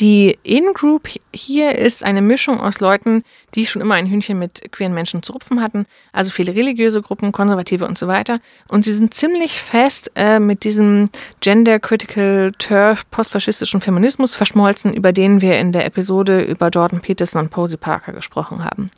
Die 0.00 0.38
In-Group 0.44 1.08
hier 1.34 1.76
ist 1.76 2.04
eine 2.04 2.22
Mischung 2.22 2.60
aus 2.60 2.78
Leuten, 2.78 3.24
die 3.56 3.66
schon 3.66 3.82
immer 3.82 3.96
ein 3.96 4.06
Hühnchen 4.06 4.38
mit 4.38 4.70
queeren 4.70 4.94
Menschen 4.94 5.24
zu 5.24 5.32
rupfen 5.32 5.60
hatten, 5.60 5.86
also 6.12 6.30
viele 6.30 6.54
religiöse 6.54 7.02
Gruppen, 7.02 7.32
Konservative 7.32 7.84
und 7.84 7.98
so 7.98 8.06
weiter. 8.06 8.38
Und 8.68 8.84
sie 8.84 8.94
sind 8.94 9.12
ziemlich 9.14 9.60
fest 9.60 10.12
äh, 10.14 10.38
mit 10.38 10.62
diesem 10.62 11.10
Gender-Critical 11.40 12.52
Turf 12.58 13.10
postfaschistischen 13.10 13.80
Feminismus 13.80 14.36
verschmolzen, 14.36 14.94
über 14.94 15.12
den 15.12 15.40
wir 15.40 15.58
in 15.58 15.72
der 15.72 15.84
Episode 15.84 16.42
über 16.42 16.68
Jordan 16.68 17.00
Peterson 17.00 17.42
und 17.42 17.50
Posey 17.50 17.76
Parker 17.76 18.12
gesprochen 18.12 18.64
haben. 18.64 18.90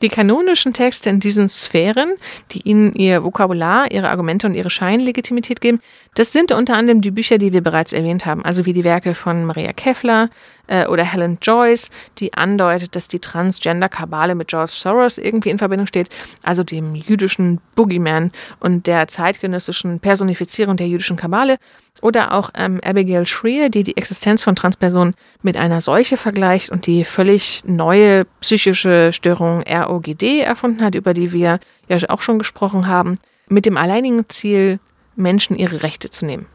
Die 0.00 0.08
kanonischen 0.08 0.72
Texte 0.72 1.10
in 1.10 1.20
diesen 1.20 1.48
Sphären, 1.48 2.14
die 2.52 2.62
ihnen 2.62 2.94
ihr 2.94 3.24
Vokabular, 3.24 3.90
ihre 3.90 4.08
Argumente 4.08 4.46
und 4.46 4.54
ihre 4.54 4.70
Scheinlegitimität 4.70 5.60
geben, 5.60 5.80
das 6.14 6.32
sind 6.32 6.52
unter 6.52 6.74
anderem 6.74 7.00
die 7.00 7.10
Bücher, 7.10 7.38
die 7.38 7.52
wir 7.52 7.62
bereits 7.62 7.92
erwähnt 7.92 8.24
haben, 8.24 8.44
also 8.44 8.64
wie 8.64 8.72
die 8.72 8.84
Werke 8.84 9.14
von 9.14 9.44
Maria 9.44 9.72
Keffler 9.72 10.30
äh, 10.68 10.86
oder 10.86 11.04
Helen 11.04 11.38
Joyce, 11.42 11.90
die 12.18 12.32
andeutet, 12.34 12.94
dass 12.94 13.08
die 13.08 13.18
Transgender-Kabale 13.18 14.34
mit 14.34 14.48
George 14.48 14.72
Soros 14.72 15.18
irgendwie 15.18 15.50
in 15.50 15.58
Verbindung 15.58 15.86
steht, 15.86 16.08
also 16.44 16.62
dem 16.62 16.94
jüdischen 16.94 17.60
Boogeyman 17.74 18.30
und 18.60 18.86
der 18.86 19.08
zeitgenössischen 19.08 20.00
Personifizierung 20.00 20.76
der 20.76 20.88
jüdischen 20.88 21.16
Kabale. 21.16 21.58
Oder 22.00 22.32
auch 22.32 22.50
ähm, 22.54 22.78
Abigail 22.84 23.26
Shrier, 23.26 23.70
die 23.70 23.82
die 23.82 23.96
Existenz 23.96 24.44
von 24.44 24.54
Transpersonen 24.54 25.14
mit 25.42 25.56
einer 25.56 25.80
Seuche 25.80 26.16
vergleicht 26.16 26.70
und 26.70 26.86
die 26.86 27.04
völlig 27.04 27.64
neue 27.66 28.24
psychische 28.40 29.12
Störung 29.12 29.62
ROGD 29.62 30.40
erfunden 30.40 30.84
hat, 30.84 30.94
über 30.94 31.12
die 31.12 31.32
wir 31.32 31.58
ja 31.88 31.98
auch 32.08 32.20
schon 32.20 32.38
gesprochen 32.38 32.86
haben, 32.86 33.18
mit 33.48 33.66
dem 33.66 33.76
alleinigen 33.76 34.28
Ziel, 34.28 34.78
Menschen 35.16 35.56
ihre 35.56 35.82
Rechte 35.82 36.10
zu 36.10 36.24
nehmen. 36.24 36.46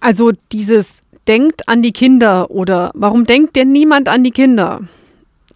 Also 0.00 0.32
dieses 0.50 0.98
denkt 1.28 1.68
an 1.68 1.82
die 1.82 1.92
Kinder 1.92 2.50
oder 2.50 2.90
warum 2.94 3.24
denkt 3.24 3.56
denn 3.56 3.72
niemand 3.72 4.08
an 4.08 4.24
die 4.24 4.30
Kinder? 4.30 4.80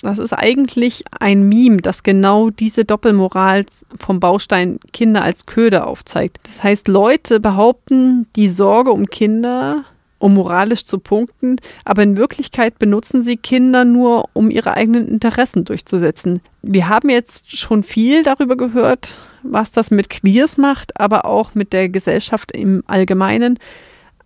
Das 0.03 0.19
ist 0.19 0.33
eigentlich 0.33 1.05
ein 1.19 1.49
Meme, 1.49 1.79
das 1.79 2.03
genau 2.03 2.51
diese 2.51 2.85
Doppelmoral 2.85 3.65
vom 3.99 4.21
Baustein 4.21 4.79
Kinder 4.93 5.23
als 5.23 5.47
Köder 5.47 5.87
aufzeigt. 5.87 6.39
Das 6.45 6.63
heißt, 6.63 6.87
Leute 6.89 7.41
behaupten 7.41 8.27
die 8.37 8.49
Sorge 8.49 8.93
um 8.93 9.07
Kinder, 9.07 9.85
um 10.19 10.35
moralisch 10.35 10.85
zu 10.85 10.99
punkten, 10.99 11.57
aber 11.85 12.03
in 12.03 12.17
Wirklichkeit 12.17 12.79
benutzen 12.79 13.23
sie 13.23 13.37
Kinder 13.37 13.85
nur, 13.85 14.29
um 14.33 14.51
ihre 14.51 14.75
eigenen 14.75 15.09
Interessen 15.09 15.65
durchzusetzen. 15.65 16.41
Wir 16.63 16.89
haben 16.89 17.11
jetzt 17.11 17.57
schon 17.57 17.83
viel 17.83 18.23
darüber 18.23 18.57
gehört, 18.57 19.15
was 19.43 19.73
das 19.73 19.91
mit 19.91 20.11
Queers 20.11 20.57
macht, 20.57 20.99
aber 21.01 21.25
auch 21.25 21.55
mit 21.55 21.73
der 21.73 21.89
Gesellschaft 21.89 22.53
im 22.53 22.83
Allgemeinen. 22.87 23.59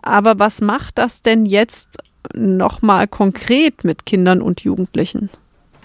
Aber 0.02 0.38
was 0.38 0.60
macht 0.60 0.98
das 0.98 1.22
denn 1.22 1.46
jetzt 1.46 1.88
nochmal 2.34 3.08
konkret 3.08 3.84
mit 3.84 4.06
Kindern 4.06 4.42
und 4.42 4.60
Jugendlichen? 4.62 5.30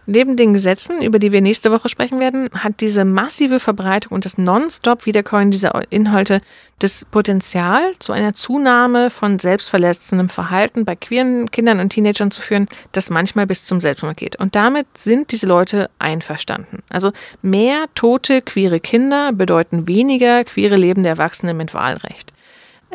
Neben 0.07 0.37
den 0.37 0.53
Gesetzen, 0.53 1.01
über 1.01 1.17
die 1.17 1.31
wir 1.31 1.41
nächste 1.41 1.71
Woche 1.71 1.89
sprechen 1.89 2.19
werden, 2.19 2.49
hat 2.53 2.79
diese 2.79 3.05
massive 3.05 3.59
Verbreitung 3.59 4.13
und 4.13 4.25
das 4.25 4.37
nonstop 4.37 5.07
Wiederkäuen 5.07 5.49
dieser 5.49 5.81
Inhalte 5.89 6.41
das 6.77 7.05
Potenzial, 7.05 7.93
zu 7.99 8.11
einer 8.13 8.33
Zunahme 8.33 9.09
von 9.09 9.39
selbstverletzendem 9.39 10.29
Verhalten 10.29 10.85
bei 10.85 10.95
queeren 10.95 11.49
Kindern 11.49 11.79
und 11.79 11.89
Teenagern 11.89 12.29
zu 12.29 12.41
führen, 12.41 12.67
das 12.91 13.09
manchmal 13.09 13.47
bis 13.47 13.65
zum 13.65 13.79
Selbstmord 13.79 14.17
geht. 14.17 14.35
Und 14.35 14.55
damit 14.55 14.85
sind 14.95 15.31
diese 15.31 15.47
Leute 15.47 15.89
einverstanden. 15.97 16.83
Also 16.89 17.11
mehr 17.41 17.85
tote 17.95 18.41
queere 18.41 18.79
Kinder 18.79 19.31
bedeuten 19.33 19.87
weniger 19.87 20.43
queere 20.43 20.75
lebende 20.75 21.09
Erwachsene 21.09 21.55
mit 21.55 21.73
Wahlrecht. 21.73 22.34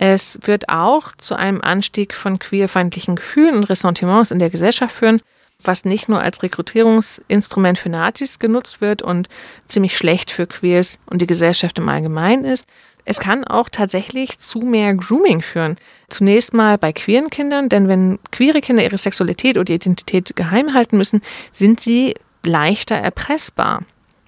Es 0.02 0.38
wird 0.44 0.70
auch 0.70 1.12
zu 1.18 1.34
einem 1.34 1.60
Anstieg 1.60 2.14
von 2.14 2.38
queerfeindlichen 2.38 3.16
Gefühlen 3.16 3.54
und 3.54 3.64
Ressentiments 3.64 4.30
in 4.30 4.38
der 4.38 4.48
Gesellschaft 4.48 4.94
führen, 4.94 5.20
was 5.62 5.84
nicht 5.84 6.08
nur 6.08 6.22
als 6.22 6.42
Rekrutierungsinstrument 6.42 7.78
für 7.78 7.90
Nazis 7.90 8.38
genutzt 8.38 8.80
wird 8.80 9.02
und 9.02 9.28
ziemlich 9.68 9.94
schlecht 9.94 10.30
für 10.30 10.46
Queers 10.46 10.98
und 11.04 11.20
die 11.20 11.26
Gesellschaft 11.26 11.76
im 11.76 11.86
Allgemeinen 11.90 12.46
ist. 12.46 12.66
Es 13.04 13.20
kann 13.20 13.44
auch 13.44 13.68
tatsächlich 13.68 14.38
zu 14.38 14.60
mehr 14.60 14.94
Grooming 14.94 15.42
führen. 15.42 15.76
Zunächst 16.08 16.54
mal 16.54 16.78
bei 16.78 16.94
queeren 16.94 17.28
Kindern, 17.28 17.68
denn 17.68 17.86
wenn 17.86 18.18
queere 18.30 18.62
Kinder 18.62 18.82
ihre 18.82 18.96
Sexualität 18.96 19.58
oder 19.58 19.74
Identität 19.74 20.34
geheim 20.34 20.72
halten 20.72 20.96
müssen, 20.96 21.20
sind 21.52 21.78
sie 21.78 22.14
leichter 22.42 22.96
erpressbar. 22.96 23.82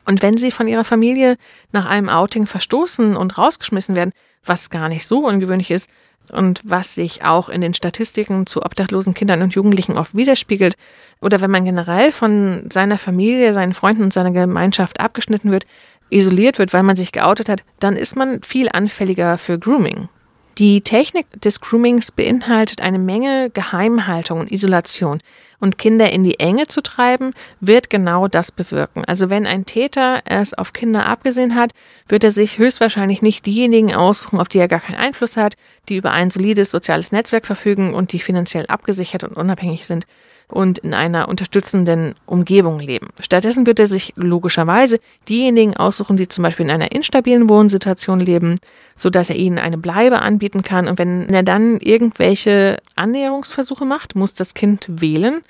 Und 0.04 0.20
wenn 0.20 0.36
sie 0.36 0.50
von 0.50 0.68
ihrer 0.68 0.84
Familie 0.84 1.38
nach 1.70 1.86
einem 1.86 2.10
Outing 2.10 2.46
verstoßen 2.46 3.16
und 3.16 3.38
rausgeschmissen 3.38 3.96
werden, 3.96 4.12
was 4.44 4.70
gar 4.70 4.88
nicht 4.88 5.06
so 5.06 5.26
ungewöhnlich 5.26 5.70
ist 5.70 5.90
und 6.30 6.60
was 6.64 6.94
sich 6.94 7.24
auch 7.24 7.48
in 7.48 7.60
den 7.60 7.74
Statistiken 7.74 8.46
zu 8.46 8.62
obdachlosen 8.62 9.14
Kindern 9.14 9.42
und 9.42 9.54
Jugendlichen 9.54 9.98
oft 9.98 10.14
widerspiegelt, 10.14 10.76
oder 11.20 11.40
wenn 11.40 11.50
man 11.50 11.64
generell 11.64 12.12
von 12.12 12.70
seiner 12.70 12.98
Familie, 12.98 13.52
seinen 13.52 13.74
Freunden 13.74 14.04
und 14.04 14.12
seiner 14.12 14.30
Gemeinschaft 14.30 15.00
abgeschnitten 15.00 15.50
wird, 15.50 15.64
isoliert 16.10 16.58
wird, 16.58 16.72
weil 16.72 16.82
man 16.82 16.96
sich 16.96 17.12
geoutet 17.12 17.48
hat, 17.48 17.64
dann 17.80 17.96
ist 17.96 18.16
man 18.16 18.42
viel 18.42 18.68
anfälliger 18.72 19.38
für 19.38 19.58
Grooming. 19.58 20.08
Die 20.58 20.82
Technik 20.82 21.26
des 21.40 21.60
Groomings 21.60 22.12
beinhaltet 22.12 22.82
eine 22.82 22.98
Menge 22.98 23.48
Geheimhaltung 23.50 24.40
und 24.40 24.52
Isolation. 24.52 25.18
Und 25.60 25.78
Kinder 25.78 26.10
in 26.10 26.24
die 26.24 26.40
Enge 26.40 26.66
zu 26.66 26.82
treiben, 26.82 27.34
wird 27.60 27.88
genau 27.88 28.26
das 28.26 28.50
bewirken. 28.50 29.04
Also 29.06 29.30
wenn 29.30 29.46
ein 29.46 29.64
Täter 29.64 30.20
es 30.24 30.54
auf 30.54 30.72
Kinder 30.72 31.06
abgesehen 31.06 31.54
hat, 31.54 31.70
wird 32.08 32.24
er 32.24 32.32
sich 32.32 32.58
höchstwahrscheinlich 32.58 33.22
nicht 33.22 33.46
diejenigen 33.46 33.94
aussuchen, 33.94 34.40
auf 34.40 34.48
die 34.48 34.58
er 34.58 34.68
gar 34.68 34.80
keinen 34.80 34.98
Einfluss 34.98 35.36
hat, 35.36 35.54
die 35.88 35.96
über 35.96 36.10
ein 36.10 36.30
solides 36.30 36.70
soziales 36.70 37.12
Netzwerk 37.12 37.46
verfügen 37.46 37.94
und 37.94 38.12
die 38.12 38.18
finanziell 38.18 38.66
abgesichert 38.66 39.22
und 39.24 39.36
unabhängig 39.36 39.86
sind 39.86 40.04
und 40.52 40.78
in 40.78 40.94
einer 40.94 41.28
unterstützenden 41.28 42.14
Umgebung 42.26 42.78
leben. 42.78 43.08
Stattdessen 43.20 43.66
wird 43.66 43.78
er 43.78 43.86
sich 43.86 44.12
logischerweise 44.16 45.00
diejenigen 45.28 45.76
aussuchen, 45.76 46.16
die 46.16 46.28
zum 46.28 46.42
Beispiel 46.42 46.66
in 46.66 46.72
einer 46.72 46.92
instabilen 46.92 47.48
Wohnsituation 47.48 48.20
leben, 48.20 48.58
sodass 48.96 49.30
er 49.30 49.36
ihnen 49.36 49.58
eine 49.58 49.78
Bleibe 49.78 50.22
anbieten 50.22 50.62
kann. 50.62 50.88
Und 50.88 50.98
wenn 50.98 51.28
er 51.28 51.42
dann 51.42 51.78
irgendwelche 51.78 52.78
Annäherungsversuche 52.96 53.84
macht, 53.84 54.14
muss 54.14 54.34
das 54.34 54.54
Kind 54.54 54.86
wählen, 54.88 55.42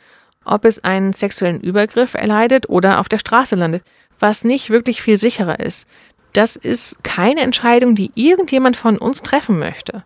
ob 0.45 0.65
es 0.65 0.83
einen 0.83 1.13
sexuellen 1.13 1.61
Übergriff 1.61 2.15
erleidet 2.15 2.69
oder 2.69 3.01
auf 3.01 3.09
der 3.09 3.19
Straße 3.19 3.57
landet, 3.57 3.83
was 4.19 4.45
nicht 4.45 4.71
wirklich 4.71 5.03
viel 5.03 5.19
sicherer 5.19 5.61
ist. 5.61 5.87
Das 6.33 6.57
ist 6.57 7.05
keine 7.05 7.43
Entscheidung, 7.43 7.95
die 7.95 8.11
irgendjemand 8.15 8.77
von 8.77 8.97
uns 8.97 9.23
treffen 9.23 9.59
möchte. 9.59 10.03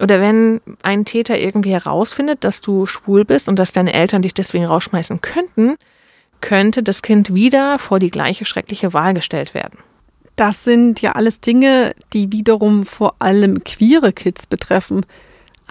Oder 0.00 0.20
wenn 0.20 0.60
ein 0.82 1.04
Täter 1.04 1.38
irgendwie 1.38 1.72
herausfindet, 1.72 2.44
dass 2.44 2.60
du 2.60 2.86
schwul 2.86 3.24
bist 3.24 3.48
und 3.48 3.58
dass 3.58 3.72
deine 3.72 3.94
Eltern 3.94 4.22
dich 4.22 4.34
deswegen 4.34 4.66
rausschmeißen 4.66 5.20
könnten, 5.22 5.76
könnte 6.40 6.82
das 6.82 7.02
Kind 7.02 7.34
wieder 7.34 7.78
vor 7.78 7.98
die 7.98 8.10
gleiche 8.10 8.44
schreckliche 8.44 8.92
Wahl 8.92 9.14
gestellt 9.14 9.54
werden. 9.54 9.78
Das 10.36 10.64
sind 10.64 11.02
ja 11.02 11.12
alles 11.12 11.40
Dinge, 11.40 11.94
die 12.12 12.32
wiederum 12.32 12.86
vor 12.86 13.16
allem 13.18 13.62
queere 13.64 14.12
Kids 14.12 14.46
betreffen. 14.46 15.04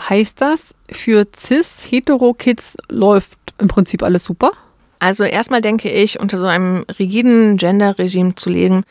Heißt 0.09 0.41
das, 0.41 0.75
für 0.91 1.27
cis-hetero-Kids 1.35 2.77
läuft 2.89 3.39
im 3.57 3.67
Prinzip 3.67 4.03
alles 4.03 4.23
super? 4.23 4.51
Also 4.99 5.23
erstmal 5.23 5.61
denke 5.61 5.89
ich, 5.89 6.19
unter 6.19 6.37
so 6.37 6.45
einem 6.45 6.85
rigiden 6.99 7.57
Gender-Regime 7.57 8.35
zu 8.35 8.49
legen, 8.49 8.83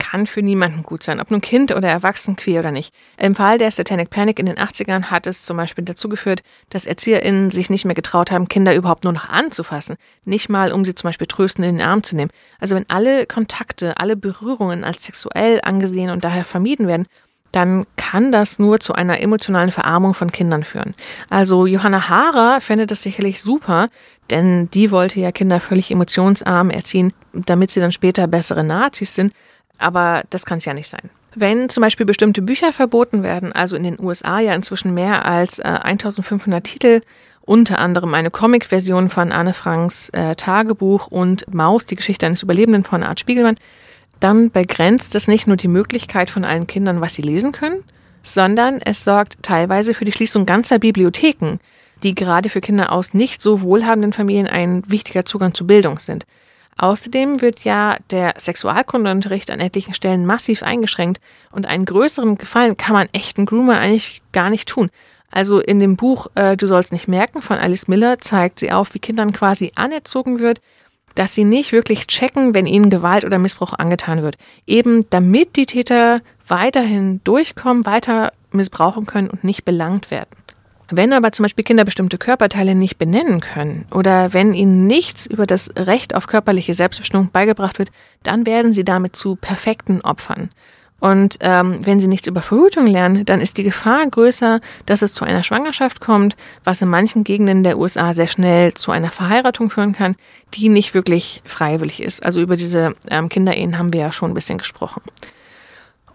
kann 0.00 0.26
für 0.26 0.42
niemanden 0.42 0.82
gut 0.82 1.04
sein, 1.04 1.20
ob 1.20 1.30
nun 1.30 1.40
Kind 1.40 1.70
oder 1.72 1.88
Erwachsen, 1.88 2.34
queer 2.34 2.58
oder 2.58 2.72
nicht. 2.72 2.92
Im 3.16 3.36
Fall 3.36 3.58
der 3.58 3.70
Satanic 3.70 4.10
Panic 4.10 4.40
in 4.40 4.46
den 4.46 4.56
80ern 4.56 5.04
hat 5.04 5.28
es 5.28 5.44
zum 5.44 5.56
Beispiel 5.56 5.84
dazu 5.84 6.08
geführt, 6.08 6.42
dass 6.70 6.86
ErzieherInnen 6.86 7.50
sich 7.50 7.70
nicht 7.70 7.84
mehr 7.84 7.94
getraut 7.94 8.32
haben, 8.32 8.48
Kinder 8.48 8.74
überhaupt 8.74 9.04
nur 9.04 9.12
noch 9.12 9.28
anzufassen. 9.28 9.96
Nicht 10.24 10.48
mal, 10.48 10.72
um 10.72 10.84
sie 10.84 10.96
zum 10.96 11.06
Beispiel 11.08 11.28
tröstend 11.28 11.66
in 11.66 11.76
den 11.76 11.86
Arm 11.86 12.02
zu 12.02 12.16
nehmen. 12.16 12.32
Also 12.58 12.74
wenn 12.74 12.88
alle 12.88 13.26
Kontakte, 13.26 13.96
alle 13.98 14.16
Berührungen 14.16 14.82
als 14.82 15.04
sexuell 15.04 15.60
angesehen 15.62 16.10
und 16.10 16.24
daher 16.24 16.44
vermieden 16.44 16.88
werden, 16.88 17.06
dann 17.52 17.84
kann 17.96 18.32
das 18.32 18.58
nur 18.58 18.80
zu 18.80 18.94
einer 18.94 19.20
emotionalen 19.20 19.70
Verarmung 19.70 20.14
von 20.14 20.30
Kindern 20.30 20.64
führen. 20.64 20.94
Also 21.28 21.66
Johanna 21.66 22.08
Haarer 22.08 22.60
findet 22.60 22.90
das 22.90 23.02
sicherlich 23.02 23.42
super, 23.42 23.88
denn 24.30 24.70
die 24.70 24.90
wollte 24.90 25.20
ja 25.20 25.32
Kinder 25.32 25.60
völlig 25.60 25.90
emotionsarm 25.90 26.70
erziehen, 26.70 27.12
damit 27.32 27.70
sie 27.70 27.80
dann 27.80 27.92
später 27.92 28.26
bessere 28.26 28.64
Nazis 28.64 29.14
sind. 29.14 29.32
Aber 29.80 30.22
das 30.30 30.44
kann 30.46 30.58
es 30.58 30.64
ja 30.64 30.74
nicht 30.74 30.88
sein. 30.88 31.10
Wenn 31.34 31.68
zum 31.68 31.82
Beispiel 31.82 32.06
bestimmte 32.06 32.42
Bücher 32.42 32.72
verboten 32.72 33.22
werden, 33.22 33.52
also 33.52 33.76
in 33.76 33.84
den 33.84 33.98
USA 34.00 34.40
ja 34.40 34.52
inzwischen 34.52 34.94
mehr 34.94 35.24
als 35.24 35.58
äh, 35.58 35.62
1500 35.62 36.62
Titel, 36.62 37.00
unter 37.42 37.78
anderem 37.78 38.14
eine 38.14 38.30
Comic-Version 38.30 39.10
von 39.10 39.32
Anne 39.32 39.54
Franks 39.54 40.10
äh, 40.10 40.36
Tagebuch 40.36 41.06
und 41.06 41.52
Maus, 41.52 41.86
die 41.86 41.96
Geschichte 41.96 42.26
eines 42.26 42.42
Überlebenden 42.42 42.84
von 42.84 43.02
Art 43.02 43.20
Spiegelmann, 43.20 43.56
dann 44.20 44.50
begrenzt 44.50 45.14
es 45.14 45.28
nicht 45.28 45.46
nur 45.46 45.56
die 45.56 45.68
Möglichkeit 45.68 46.30
von 46.30 46.44
allen 46.44 46.66
Kindern, 46.66 47.00
was 47.00 47.14
sie 47.14 47.22
lesen 47.22 47.52
können, 47.52 47.82
sondern 48.22 48.80
es 48.84 49.04
sorgt 49.04 49.42
teilweise 49.42 49.94
für 49.94 50.04
die 50.04 50.12
Schließung 50.12 50.46
ganzer 50.46 50.78
Bibliotheken, 50.78 51.58
die 52.02 52.14
gerade 52.14 52.48
für 52.48 52.60
Kinder 52.60 52.92
aus 52.92 53.14
nicht 53.14 53.40
so 53.40 53.62
wohlhabenden 53.62 54.12
Familien 54.12 54.46
ein 54.46 54.82
wichtiger 54.86 55.24
Zugang 55.24 55.54
zu 55.54 55.66
Bildung 55.66 55.98
sind. 55.98 56.26
Außerdem 56.80 57.42
wird 57.42 57.60
ja 57.60 57.96
der 58.10 58.32
Sexualkundeunterricht 58.38 59.50
an 59.50 59.60
etlichen 59.60 59.92
Stellen 59.92 60.24
massiv 60.24 60.62
eingeschränkt 60.62 61.20
und 61.52 61.66
einen 61.66 61.84
größeren 61.84 62.38
Gefallen 62.38 62.78
kann 62.78 62.94
man 62.94 63.08
echten 63.12 63.44
Groomer 63.44 63.78
eigentlich 63.78 64.22
gar 64.32 64.48
nicht 64.48 64.66
tun. 64.66 64.88
Also 65.30 65.60
in 65.60 65.78
dem 65.78 65.96
Buch 65.96 66.28
äh, 66.36 66.56
Du 66.56 66.66
sollst 66.66 66.90
nicht 66.90 67.06
merken 67.06 67.42
von 67.42 67.58
Alice 67.58 67.86
Miller 67.86 68.18
zeigt 68.20 68.58
sie 68.58 68.72
auf, 68.72 68.94
wie 68.94 68.98
Kindern 68.98 69.34
quasi 69.34 69.72
anerzogen 69.74 70.38
wird, 70.38 70.62
dass 71.14 71.34
sie 71.34 71.44
nicht 71.44 71.72
wirklich 71.72 72.06
checken, 72.06 72.54
wenn 72.54 72.64
ihnen 72.64 72.88
Gewalt 72.88 73.26
oder 73.26 73.38
Missbrauch 73.38 73.74
angetan 73.74 74.22
wird. 74.22 74.38
Eben 74.66 75.04
damit 75.10 75.56
die 75.56 75.66
Täter 75.66 76.22
weiterhin 76.48 77.20
durchkommen, 77.24 77.84
weiter 77.84 78.32
missbrauchen 78.52 79.04
können 79.04 79.28
und 79.28 79.44
nicht 79.44 79.66
belangt 79.66 80.10
werden. 80.10 80.30
Wenn 80.90 81.12
aber 81.12 81.32
zum 81.32 81.44
Beispiel 81.44 81.64
Kinder 81.64 81.84
bestimmte 81.84 82.18
Körperteile 82.18 82.74
nicht 82.74 82.98
benennen 82.98 83.40
können 83.40 83.86
oder 83.92 84.32
wenn 84.32 84.52
ihnen 84.52 84.86
nichts 84.86 85.26
über 85.26 85.46
das 85.46 85.70
Recht 85.76 86.14
auf 86.14 86.26
körperliche 86.26 86.74
Selbstbestimmung 86.74 87.30
beigebracht 87.32 87.78
wird, 87.78 87.90
dann 88.22 88.46
werden 88.46 88.72
sie 88.72 88.84
damit 88.84 89.14
zu 89.14 89.36
perfekten 89.36 90.00
Opfern. 90.00 90.50
Und 91.00 91.38
ähm, 91.40 91.78
wenn 91.84 91.98
sie 91.98 92.08
nichts 92.08 92.28
über 92.28 92.42
Verhütung 92.42 92.86
lernen, 92.86 93.24
dann 93.24 93.40
ist 93.40 93.56
die 93.56 93.62
Gefahr 93.62 94.06
größer, 94.06 94.60
dass 94.84 95.00
es 95.00 95.14
zu 95.14 95.24
einer 95.24 95.42
Schwangerschaft 95.42 96.00
kommt, 96.00 96.36
was 96.62 96.82
in 96.82 96.88
manchen 96.88 97.24
Gegenden 97.24 97.64
der 97.64 97.78
USA 97.78 98.12
sehr 98.12 98.26
schnell 98.26 98.74
zu 98.74 98.90
einer 98.90 99.10
Verheiratung 99.10 99.70
führen 99.70 99.94
kann, 99.94 100.14
die 100.54 100.68
nicht 100.68 100.92
wirklich 100.92 101.40
freiwillig 101.46 102.02
ist. 102.02 102.22
Also 102.24 102.40
über 102.40 102.56
diese 102.56 102.94
ähm, 103.10 103.30
Kinderehen 103.30 103.78
haben 103.78 103.94
wir 103.94 104.00
ja 104.00 104.12
schon 104.12 104.30
ein 104.30 104.34
bisschen 104.34 104.58
gesprochen. 104.58 105.00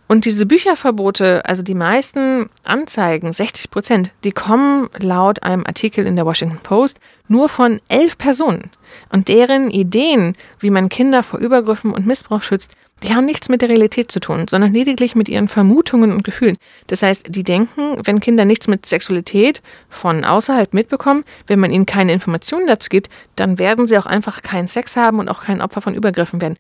Und 0.07 0.25
diese 0.25 0.45
Bücherverbote, 0.45 1.43
also 1.45 1.63
die 1.63 1.73
meisten 1.73 2.49
Anzeigen, 2.63 3.33
60 3.33 3.71
Prozent, 3.71 4.11
die 4.23 4.31
kommen 4.31 4.87
laut 4.99 5.41
einem 5.41 5.65
Artikel 5.65 6.05
in 6.05 6.15
der 6.15 6.25
Washington 6.25 6.59
Post 6.61 6.99
nur 7.27 7.49
von 7.49 7.81
elf 7.87 8.17
Personen. 8.17 8.69
Und 9.09 9.29
deren 9.29 9.71
Ideen, 9.71 10.35
wie 10.59 10.69
man 10.69 10.89
Kinder 10.89 11.23
vor 11.23 11.39
Übergriffen 11.39 11.91
und 11.91 12.05
Missbrauch 12.05 12.43
schützt, 12.43 12.73
die 13.03 13.13
haben 13.13 13.25
nichts 13.25 13.49
mit 13.49 13.61
der 13.61 13.69
Realität 13.69 14.11
zu 14.11 14.19
tun, 14.19 14.47
sondern 14.47 14.73
lediglich 14.73 15.15
mit 15.15 15.27
ihren 15.27 15.47
Vermutungen 15.47 16.13
und 16.13 16.23
Gefühlen. 16.23 16.57
Das 16.87 17.01
heißt, 17.03 17.25
die 17.27 17.43
denken, 17.43 17.99
wenn 18.03 18.19
Kinder 18.19 18.45
nichts 18.45 18.67
mit 18.67 18.85
Sexualität 18.85 19.61
von 19.89 20.23
außerhalb 20.23 20.73
mitbekommen, 20.73 21.25
wenn 21.47 21.59
man 21.59 21.71
ihnen 21.71 21.85
keine 21.85 22.13
Informationen 22.13 22.67
dazu 22.67 22.89
gibt, 22.89 23.09
dann 23.35 23.59
werden 23.59 23.87
sie 23.87 23.97
auch 23.97 24.05
einfach 24.05 24.43
keinen 24.43 24.67
Sex 24.67 24.95
haben 24.95 25.19
und 25.19 25.29
auch 25.29 25.43
kein 25.43 25.61
Opfer 25.61 25.81
von 25.81 25.95
Übergriffen 25.95 26.39
werden. 26.41 26.55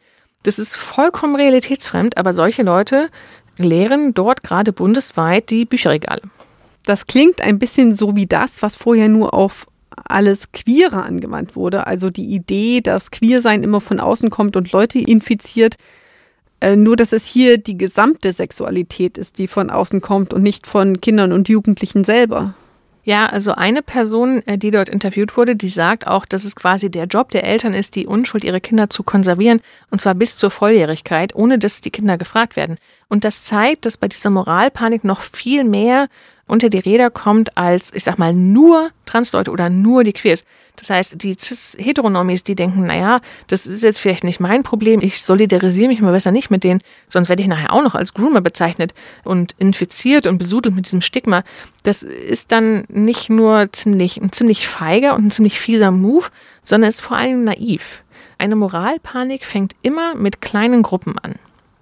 Das 0.45 0.59
ist 0.59 0.75
vollkommen 0.75 1.35
realitätsfremd, 1.35 2.17
aber 2.17 2.31
solche 2.31 2.61
Leute 2.61 3.09
leeren 3.57 4.13
dort 4.13 4.43
gerade 4.43 4.73
bundesweit 4.73 5.49
die 5.49 5.65
Bücherregale. 5.65 6.21
Das 6.85 7.07
klingt 7.07 7.41
ein 7.41 7.57
bisschen 7.57 7.95
so 7.95 8.15
wie 8.15 8.27
das, 8.27 8.61
was 8.61 8.75
vorher 8.75 9.09
nur 9.09 9.33
auf 9.33 9.65
alles 10.03 10.51
Queere 10.51 11.01
angewandt 11.01 11.55
wurde. 11.55 11.87
Also 11.87 12.11
die 12.11 12.27
Idee, 12.27 12.81
dass 12.81 13.09
Queersein 13.09 13.63
immer 13.63 13.81
von 13.81 13.99
außen 13.99 14.29
kommt 14.29 14.55
und 14.55 14.71
Leute 14.71 14.99
infiziert. 14.99 15.77
Äh, 16.61 16.75
nur, 16.75 16.95
dass 16.95 17.11
es 17.11 17.25
hier 17.25 17.57
die 17.57 17.77
gesamte 17.77 18.31
Sexualität 18.31 19.17
ist, 19.17 19.39
die 19.39 19.47
von 19.47 19.71
außen 19.71 19.99
kommt 19.99 20.31
und 20.31 20.43
nicht 20.43 20.67
von 20.67 21.01
Kindern 21.01 21.31
und 21.31 21.49
Jugendlichen 21.49 22.03
selber. 22.03 22.53
Ja, 23.07 23.27
also 23.27 23.51
eine 23.51 23.83
Person, 23.83 24.41
äh, 24.47 24.57
die 24.57 24.71
dort 24.71 24.89
interviewt 24.89 25.37
wurde, 25.37 25.55
die 25.55 25.69
sagt 25.69 26.07
auch, 26.07 26.25
dass 26.25 26.43
es 26.43 26.55
quasi 26.55 26.89
der 26.89 27.05
Job 27.05 27.29
der 27.29 27.43
Eltern 27.43 27.75
ist, 27.75 27.95
die 27.95 28.07
Unschuld 28.07 28.43
ihrer 28.43 28.59
Kinder 28.59 28.89
zu 28.89 29.03
konservieren, 29.03 29.61
und 29.91 30.01
zwar 30.01 30.15
bis 30.15 30.37
zur 30.37 30.49
Volljährigkeit, 30.49 31.35
ohne 31.35 31.59
dass 31.59 31.81
die 31.81 31.91
Kinder 31.91 32.17
gefragt 32.17 32.55
werden. 32.55 32.77
Und 33.07 33.23
das 33.23 33.43
zeigt, 33.43 33.85
dass 33.85 33.97
bei 33.97 34.07
dieser 34.07 34.31
Moralpanik 34.31 35.03
noch 35.03 35.21
viel 35.21 35.63
mehr 35.63 36.07
unter 36.47 36.69
die 36.69 36.79
Räder 36.79 37.09
kommt 37.09 37.57
als, 37.57 37.91
ich 37.93 38.03
sag 38.03 38.19
mal, 38.19 38.33
nur 38.33 38.91
Transleute 39.05 39.51
oder 39.51 39.69
nur 39.69 40.03
die 40.03 40.13
Queers. 40.13 40.43
Das 40.75 40.89
heißt, 40.89 41.21
die 41.23 41.35
Cis-Heteronormis, 41.39 42.43
die 42.43 42.55
denken, 42.55 42.85
naja, 42.85 43.21
das 43.47 43.65
ist 43.65 43.81
jetzt 43.81 43.99
vielleicht 43.99 44.23
nicht 44.23 44.39
mein 44.39 44.63
Problem, 44.63 44.99
ich 45.01 45.23
solidarisiere 45.23 45.87
mich 45.87 46.01
mal 46.01 46.11
besser 46.11 46.31
nicht 46.31 46.51
mit 46.51 46.63
denen, 46.63 46.81
sonst 47.07 47.29
werde 47.29 47.41
ich 47.41 47.47
nachher 47.47 47.73
auch 47.73 47.81
noch 47.81 47.95
als 47.95 48.13
Groomer 48.13 48.41
bezeichnet 48.41 48.93
und 49.23 49.55
infiziert 49.57 50.27
und 50.27 50.37
besudelt 50.37 50.75
mit 50.75 50.85
diesem 50.85 51.01
Stigma. 51.01 51.43
Das 51.83 52.03
ist 52.03 52.51
dann 52.51 52.85
nicht 52.89 53.29
nur 53.29 53.71
ziemlich, 53.71 54.17
ein 54.17 54.31
ziemlich 54.31 54.67
feiger 54.67 55.15
und 55.15 55.27
ein 55.27 55.31
ziemlich 55.31 55.59
fieser 55.59 55.91
Move, 55.91 56.27
sondern 56.63 56.89
ist 56.89 57.01
vor 57.01 57.17
allem 57.17 57.43
naiv. 57.43 58.03
Eine 58.37 58.55
Moralpanik 58.55 59.45
fängt 59.45 59.75
immer 59.81 60.13
mit 60.15 60.41
kleinen 60.41 60.83
Gruppen 60.83 61.17
an. 61.19 61.35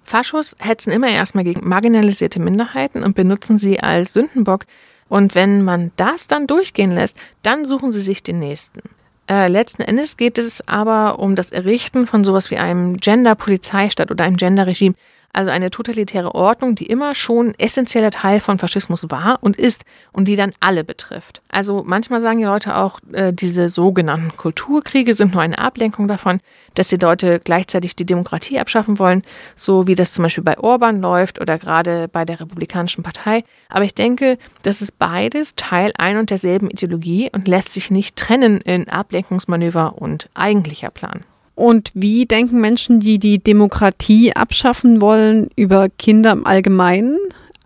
Faschos 0.04 0.54
hetzen 0.58 0.92
immer 0.92 1.08
erstmal 1.08 1.44
gegen 1.44 1.66
marginalisierte 1.68 2.40
Minderheiten 2.40 3.02
und 3.02 3.14
benutzen 3.14 3.58
sie 3.58 3.80
als 3.80 4.12
Sündenbock. 4.12 4.66
Und 5.08 5.34
wenn 5.34 5.62
man 5.62 5.92
das 5.96 6.26
dann 6.26 6.46
durchgehen 6.46 6.90
lässt, 6.90 7.16
dann 7.42 7.64
suchen 7.64 7.92
sie 7.92 8.00
sich 8.00 8.22
den 8.22 8.38
nächsten. 8.38 8.80
Äh, 9.28 9.48
letzten 9.48 9.82
Endes 9.82 10.16
geht 10.16 10.38
es 10.38 10.66
aber 10.68 11.18
um 11.18 11.34
das 11.34 11.50
Errichten 11.50 12.06
von 12.06 12.24
sowas 12.24 12.50
wie 12.50 12.58
einem 12.58 12.96
Gender-Polizeistaat 12.96 14.10
oder 14.10 14.24
einem 14.24 14.36
Gender-Regime, 14.36 14.94
also 15.34 15.50
eine 15.50 15.70
totalitäre 15.70 16.34
Ordnung, 16.34 16.74
die 16.74 16.86
immer 16.86 17.14
schon 17.14 17.54
essentieller 17.58 18.10
Teil 18.10 18.40
von 18.40 18.58
Faschismus 18.58 19.10
war 19.10 19.38
und 19.42 19.56
ist 19.56 19.84
und 20.12 20.26
die 20.26 20.36
dann 20.36 20.52
alle 20.60 20.84
betrifft. 20.84 21.42
Also 21.50 21.82
manchmal 21.84 22.20
sagen 22.20 22.38
die 22.38 22.44
Leute 22.44 22.76
auch, 22.76 23.00
äh, 23.12 23.32
diese 23.32 23.68
sogenannten 23.68 24.36
Kulturkriege 24.36 25.14
sind 25.14 25.32
nur 25.32 25.42
eine 25.42 25.58
Ablenkung 25.58 26.08
davon, 26.08 26.40
dass 26.74 26.88
die 26.88 26.96
Leute 26.96 27.40
gleichzeitig 27.40 27.96
die 27.96 28.06
Demokratie 28.06 28.58
abschaffen 28.58 28.98
wollen, 28.98 29.22
so 29.56 29.86
wie 29.86 29.96
das 29.96 30.12
zum 30.12 30.22
Beispiel 30.22 30.44
bei 30.44 30.58
Orban 30.58 31.00
läuft 31.00 31.40
oder 31.40 31.58
gerade 31.58 32.08
bei 32.08 32.24
der 32.24 32.40
Republikanischen 32.40 33.02
Partei. 33.02 33.44
Aber 33.68 33.84
ich 33.84 33.94
denke, 33.94 34.38
das 34.62 34.80
ist 34.82 34.98
beides 34.98 35.56
Teil 35.56 35.92
ein 35.98 36.16
und 36.16 36.30
derselben 36.30 36.70
Ideologie 36.70 37.30
und 37.32 37.48
lässt 37.48 37.72
sich 37.72 37.90
nicht 37.90 38.16
trennen 38.16 38.60
in 38.60 38.88
Ablenkungsmanöver 38.88 40.00
und 40.00 40.28
eigentlicher 40.34 40.90
Plan. 40.90 41.24
Und 41.54 41.90
wie 41.94 42.26
denken 42.26 42.60
Menschen, 42.60 43.00
die 43.00 43.18
die 43.18 43.38
Demokratie 43.38 44.34
abschaffen 44.34 45.00
wollen, 45.00 45.50
über 45.56 45.88
Kinder 45.88 46.32
im 46.32 46.46
Allgemeinen? 46.46 47.18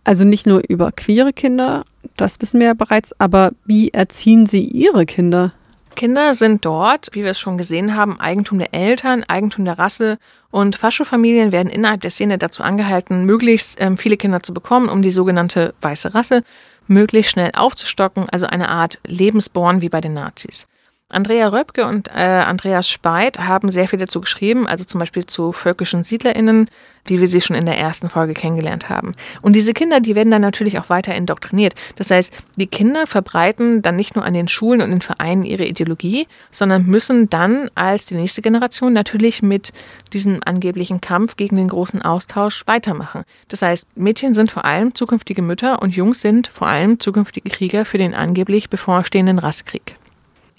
Also 0.05 0.24
nicht 0.24 0.46
nur 0.46 0.62
über 0.68 0.92
queere 0.92 1.33
Kinder, 1.33 1.85
das 2.16 2.40
wissen 2.40 2.61
wir 2.61 2.68
ja 2.68 2.74
bereits, 2.74 3.18
aber 3.18 3.53
wie 3.64 3.90
erziehen 3.90 4.46
sie 4.46 4.64
ihre 4.64 5.07
Kinder? 5.07 5.53
Kinder 5.94 6.35
sind 6.35 6.64
dort, 6.64 7.09
wie 7.12 7.24
wir 7.24 7.33
es 7.33 7.40
schon 7.40 7.59
gesehen 7.59 7.96
haben, 7.96 8.20
Eigentum 8.20 8.59
der 8.59 8.72
Eltern, 8.72 9.24
Eigentum 9.24 9.64
der 9.64 9.79
Rasse 9.79 10.18
und 10.51 10.77
Faschofamilien 10.77 11.51
werden 11.51 11.70
innerhalb 11.70 12.03
der 12.03 12.11
Szene 12.11 12.38
dazu 12.38 12.62
angehalten, 12.62 13.24
möglichst 13.24 13.81
ähm, 13.81 13.98
viele 13.98 14.16
Kinder 14.16 14.42
zu 14.42 14.55
bekommen, 14.55 14.88
um 14.88 15.03
die 15.03 15.11
sogenannte 15.11 15.74
weiße 15.81 16.14
Rasse 16.14 16.44
möglichst 16.87 17.33
schnell 17.33 17.51
aufzustocken, 17.55 18.29
also 18.31 18.46
eine 18.46 18.68
Art 18.68 19.01
Lebensborn 19.07 19.83
wie 19.83 19.88
bei 19.88 20.01
den 20.01 20.14
Nazis. 20.14 20.66
Andrea 21.11 21.49
Röpke 21.49 21.87
und 21.87 22.09
äh, 22.09 22.21
Andreas 22.21 22.87
Speit 22.87 23.38
haben 23.38 23.71
sehr 23.71 23.88
viel 23.88 23.99
dazu 23.99 24.21
geschrieben, 24.21 24.66
also 24.66 24.85
zum 24.85 24.99
Beispiel 24.99 25.25
zu 25.25 25.53
völkischen 25.53 26.03
SiedlerInnen, 26.03 26.68
wie 27.07 27.18
wir 27.18 27.27
sie 27.27 27.40
schon 27.40 27.57
in 27.57 27.64
der 27.64 27.79
ersten 27.79 28.11
Folge 28.11 28.35
kennengelernt 28.35 28.90
haben. 28.90 29.12
Und 29.40 29.57
diese 29.57 29.73
Kinder, 29.73 30.01
die 30.01 30.14
werden 30.14 30.31
dann 30.31 30.42
natürlich 30.42 30.79
auch 30.79 30.90
weiter 30.90 31.14
indoktriniert. 31.14 31.73
Das 31.97 32.11
heißt, 32.11 32.35
die 32.57 32.66
Kinder 32.66 33.07
verbreiten 33.07 33.81
dann 33.81 33.97
nicht 33.97 34.16
nur 34.16 34.25
an 34.27 34.35
den 34.35 34.49
Schulen 34.49 34.83
und 34.83 34.90
den 34.90 35.01
Vereinen 35.01 35.44
ihre 35.44 35.64
Ideologie, 35.64 36.27
sondern 36.51 36.85
müssen 36.85 37.31
dann 37.31 37.71
als 37.75 38.05
die 38.05 38.14
nächste 38.14 38.42
Generation 38.42 38.92
natürlich 38.92 39.40
mit 39.42 39.73
diesem 40.12 40.40
angeblichen 40.44 41.01
Kampf 41.01 41.37
gegen 41.37 41.57
den 41.57 41.68
großen 41.68 42.03
Austausch 42.03 42.66
weitermachen. 42.66 43.25
Das 43.49 43.62
heißt, 43.62 43.87
Mädchen 43.97 44.35
sind 44.35 44.51
vor 44.51 44.66
allem 44.66 44.94
zukünftige 44.94 45.40
Mütter 45.40 45.81
und 45.81 45.97
Jungs 45.97 46.21
sind 46.21 46.49
vor 46.49 46.66
allem 46.66 47.01
zukünftige 47.01 47.49
Krieger 47.49 47.87
für 47.87 47.97
den 47.97 48.12
angeblich 48.12 48.68
bevorstehenden 48.68 49.38
Rassekrieg. 49.38 49.97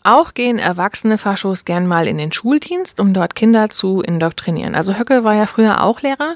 Auch 0.04 0.34
gehen 0.34 0.60
erwachsene 0.60 1.18
Faschos 1.18 1.66
gern 1.66 1.86
mal 1.86 2.08
in 2.08 2.18
den 2.18 2.32
Schuldienst, 2.32 3.00
um 3.00 3.14
dort 3.14 3.36
Kinder 3.36 3.70
zu 3.70 4.02
indoktrinieren. 4.02 4.76
Also 4.76 4.98
Höcke 4.98 5.24
war 5.24 5.36
ja 5.36 5.46
früher 5.46 5.84
auch 5.84 6.02
Lehrer. 6.02 6.36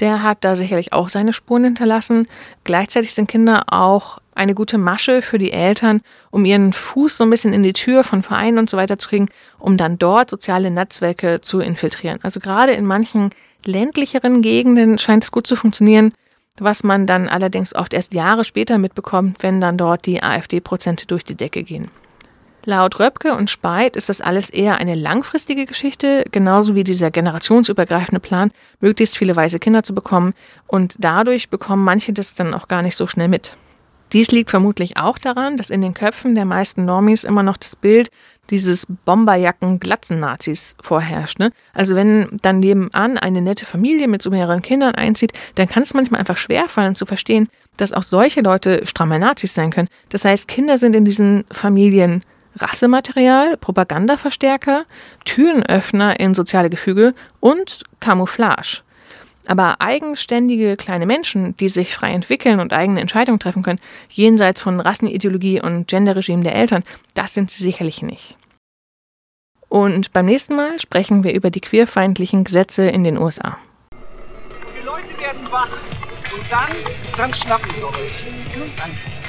Der 0.00 0.22
hat 0.24 0.38
da 0.40 0.56
sicherlich 0.56 0.92
auch 0.92 1.08
seine 1.08 1.32
Spuren 1.32 1.64
hinterlassen. 1.64 2.26
Gleichzeitig 2.64 3.14
sind 3.14 3.28
Kinder 3.28 3.64
auch 3.68 4.18
eine 4.34 4.54
gute 4.54 4.78
Masche 4.78 5.22
für 5.22 5.38
die 5.38 5.52
Eltern, 5.52 6.00
um 6.32 6.44
ihren 6.44 6.72
Fuß 6.72 7.16
so 7.16 7.24
ein 7.24 7.30
bisschen 7.30 7.52
in 7.52 7.62
die 7.62 7.72
Tür 7.72 8.02
von 8.02 8.24
Vereinen 8.24 8.58
und 8.58 8.68
so 8.68 8.76
weiter 8.76 8.98
zu 8.98 9.08
kriegen, 9.08 9.28
um 9.60 9.76
dann 9.76 9.96
dort 9.96 10.30
soziale 10.30 10.72
Netzwerke 10.72 11.40
zu 11.40 11.60
infiltrieren. 11.60 12.18
Also 12.24 12.40
gerade 12.40 12.72
in 12.72 12.84
manchen 12.84 13.30
ländlicheren 13.64 14.42
Gegenden 14.42 14.98
scheint 14.98 15.22
es 15.22 15.30
gut 15.30 15.46
zu 15.46 15.54
funktionieren, 15.54 16.12
was 16.58 16.82
man 16.82 17.06
dann 17.06 17.28
allerdings 17.28 17.74
oft 17.74 17.94
erst 17.94 18.14
Jahre 18.14 18.42
später 18.44 18.78
mitbekommt, 18.78 19.36
wenn 19.40 19.60
dann 19.60 19.76
dort 19.76 20.06
die 20.06 20.22
AfD-Prozente 20.22 21.06
durch 21.06 21.24
die 21.24 21.36
Decke 21.36 21.62
gehen. 21.62 21.88
Laut 22.66 22.98
Röpke 22.98 23.34
und 23.34 23.50
Speit 23.50 23.94
ist 23.94 24.08
das 24.08 24.22
alles 24.22 24.48
eher 24.48 24.78
eine 24.78 24.94
langfristige 24.94 25.66
Geschichte, 25.66 26.24
genauso 26.32 26.74
wie 26.74 26.84
dieser 26.84 27.10
generationsübergreifende 27.10 28.20
Plan, 28.20 28.52
möglichst 28.80 29.18
viele 29.18 29.36
weiße 29.36 29.58
Kinder 29.58 29.82
zu 29.82 29.94
bekommen. 29.94 30.32
Und 30.66 30.94
dadurch 30.98 31.50
bekommen 31.50 31.84
manche 31.84 32.14
das 32.14 32.34
dann 32.34 32.54
auch 32.54 32.66
gar 32.66 32.80
nicht 32.80 32.96
so 32.96 33.06
schnell 33.06 33.28
mit. 33.28 33.58
Dies 34.14 34.30
liegt 34.30 34.50
vermutlich 34.50 34.96
auch 34.96 35.18
daran, 35.18 35.56
dass 35.56 35.70
in 35.70 35.82
den 35.82 35.92
Köpfen 35.92 36.34
der 36.34 36.44
meisten 36.44 36.84
Normis 36.84 37.24
immer 37.24 37.42
noch 37.42 37.56
das 37.56 37.76
Bild 37.76 38.10
dieses 38.50 38.86
Bomberjacken-Glatzen-Nazis 39.04 40.76
vorherrscht. 40.80 41.38
Ne? 41.38 41.50
Also 41.72 41.96
wenn 41.96 42.38
dann 42.42 42.60
nebenan 42.60 43.18
eine 43.18 43.42
nette 43.42 43.66
Familie 43.66 44.06
mit 44.08 44.22
so 44.22 44.30
mehreren 44.30 44.62
Kindern 44.62 44.94
einzieht, 44.94 45.32
dann 45.56 45.68
kann 45.68 45.82
es 45.82 45.94
manchmal 45.94 46.20
einfach 46.20 46.36
schwerfallen 46.36 46.94
zu 46.94 47.06
verstehen, 47.06 47.48
dass 47.76 47.92
auch 47.92 48.02
solche 48.02 48.40
Leute 48.42 48.86
stramme 48.86 49.18
Nazis 49.18 49.54
sein 49.54 49.70
können. 49.70 49.88
Das 50.10 50.24
heißt, 50.24 50.46
Kinder 50.46 50.78
sind 50.78 50.94
in 50.94 51.04
diesen 51.04 51.44
Familien 51.50 52.20
Rassematerial, 52.56 53.56
Propagandaverstärker, 53.56 54.84
Türenöffner 55.24 56.18
in 56.20 56.34
soziale 56.34 56.70
Gefüge 56.70 57.14
und 57.40 57.82
Camouflage. 58.00 58.82
Aber 59.46 59.80
eigenständige 59.80 60.76
kleine 60.76 61.06
Menschen, 61.06 61.56
die 61.58 61.68
sich 61.68 61.94
frei 61.94 62.10
entwickeln 62.10 62.60
und 62.60 62.72
eigene 62.72 63.00
Entscheidungen 63.00 63.38
treffen 63.38 63.62
können, 63.62 63.80
jenseits 64.08 64.62
von 64.62 64.80
Rassenideologie 64.80 65.60
und 65.60 65.86
Genderregime 65.86 66.42
der 66.42 66.54
Eltern, 66.54 66.82
das 67.14 67.34
sind 67.34 67.50
sie 67.50 67.62
sicherlich 67.62 68.02
nicht. 68.02 68.38
Und 69.68 70.12
beim 70.12 70.26
nächsten 70.26 70.56
Mal 70.56 70.78
sprechen 70.78 71.24
wir 71.24 71.34
über 71.34 71.50
die 71.50 71.60
queerfeindlichen 71.60 72.44
Gesetze 72.44 72.86
in 72.88 73.04
den 73.04 73.18
USA. 73.18 73.58
Die 74.72 74.84
Leute 74.84 75.20
werden 75.20 75.50
wach 75.50 75.68
und 76.32 76.50
dann, 76.50 76.70
dann 77.16 77.34
schnappen 77.34 77.70
wir 77.76 77.88
euch. 77.88 78.24
Ganz 78.54 78.80
einfach. 78.80 79.23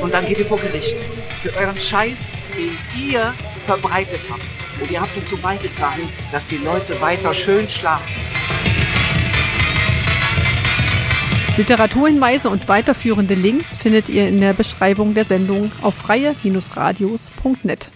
Und 0.00 0.14
dann 0.14 0.26
geht 0.26 0.38
ihr 0.38 0.46
vor 0.46 0.58
Gericht 0.58 0.96
für 1.42 1.54
euren 1.56 1.78
Scheiß, 1.78 2.30
den 2.56 2.76
ihr 3.00 3.34
verbreitet 3.62 4.20
habt. 4.30 4.42
Und 4.80 4.90
ihr 4.90 5.00
habt 5.00 5.16
dazu 5.16 5.36
beigetragen, 5.36 6.08
dass 6.32 6.46
die 6.46 6.58
Leute 6.58 7.00
weiter 7.00 7.32
schön 7.32 7.68
schlafen. 7.68 8.20
Literaturhinweise 11.56 12.50
und 12.50 12.68
weiterführende 12.68 13.34
Links 13.34 13.76
findet 13.78 14.10
ihr 14.10 14.28
in 14.28 14.42
der 14.42 14.52
Beschreibung 14.52 15.14
der 15.14 15.24
Sendung 15.24 15.72
auf 15.80 15.94
freie-radios.net. 15.94 17.90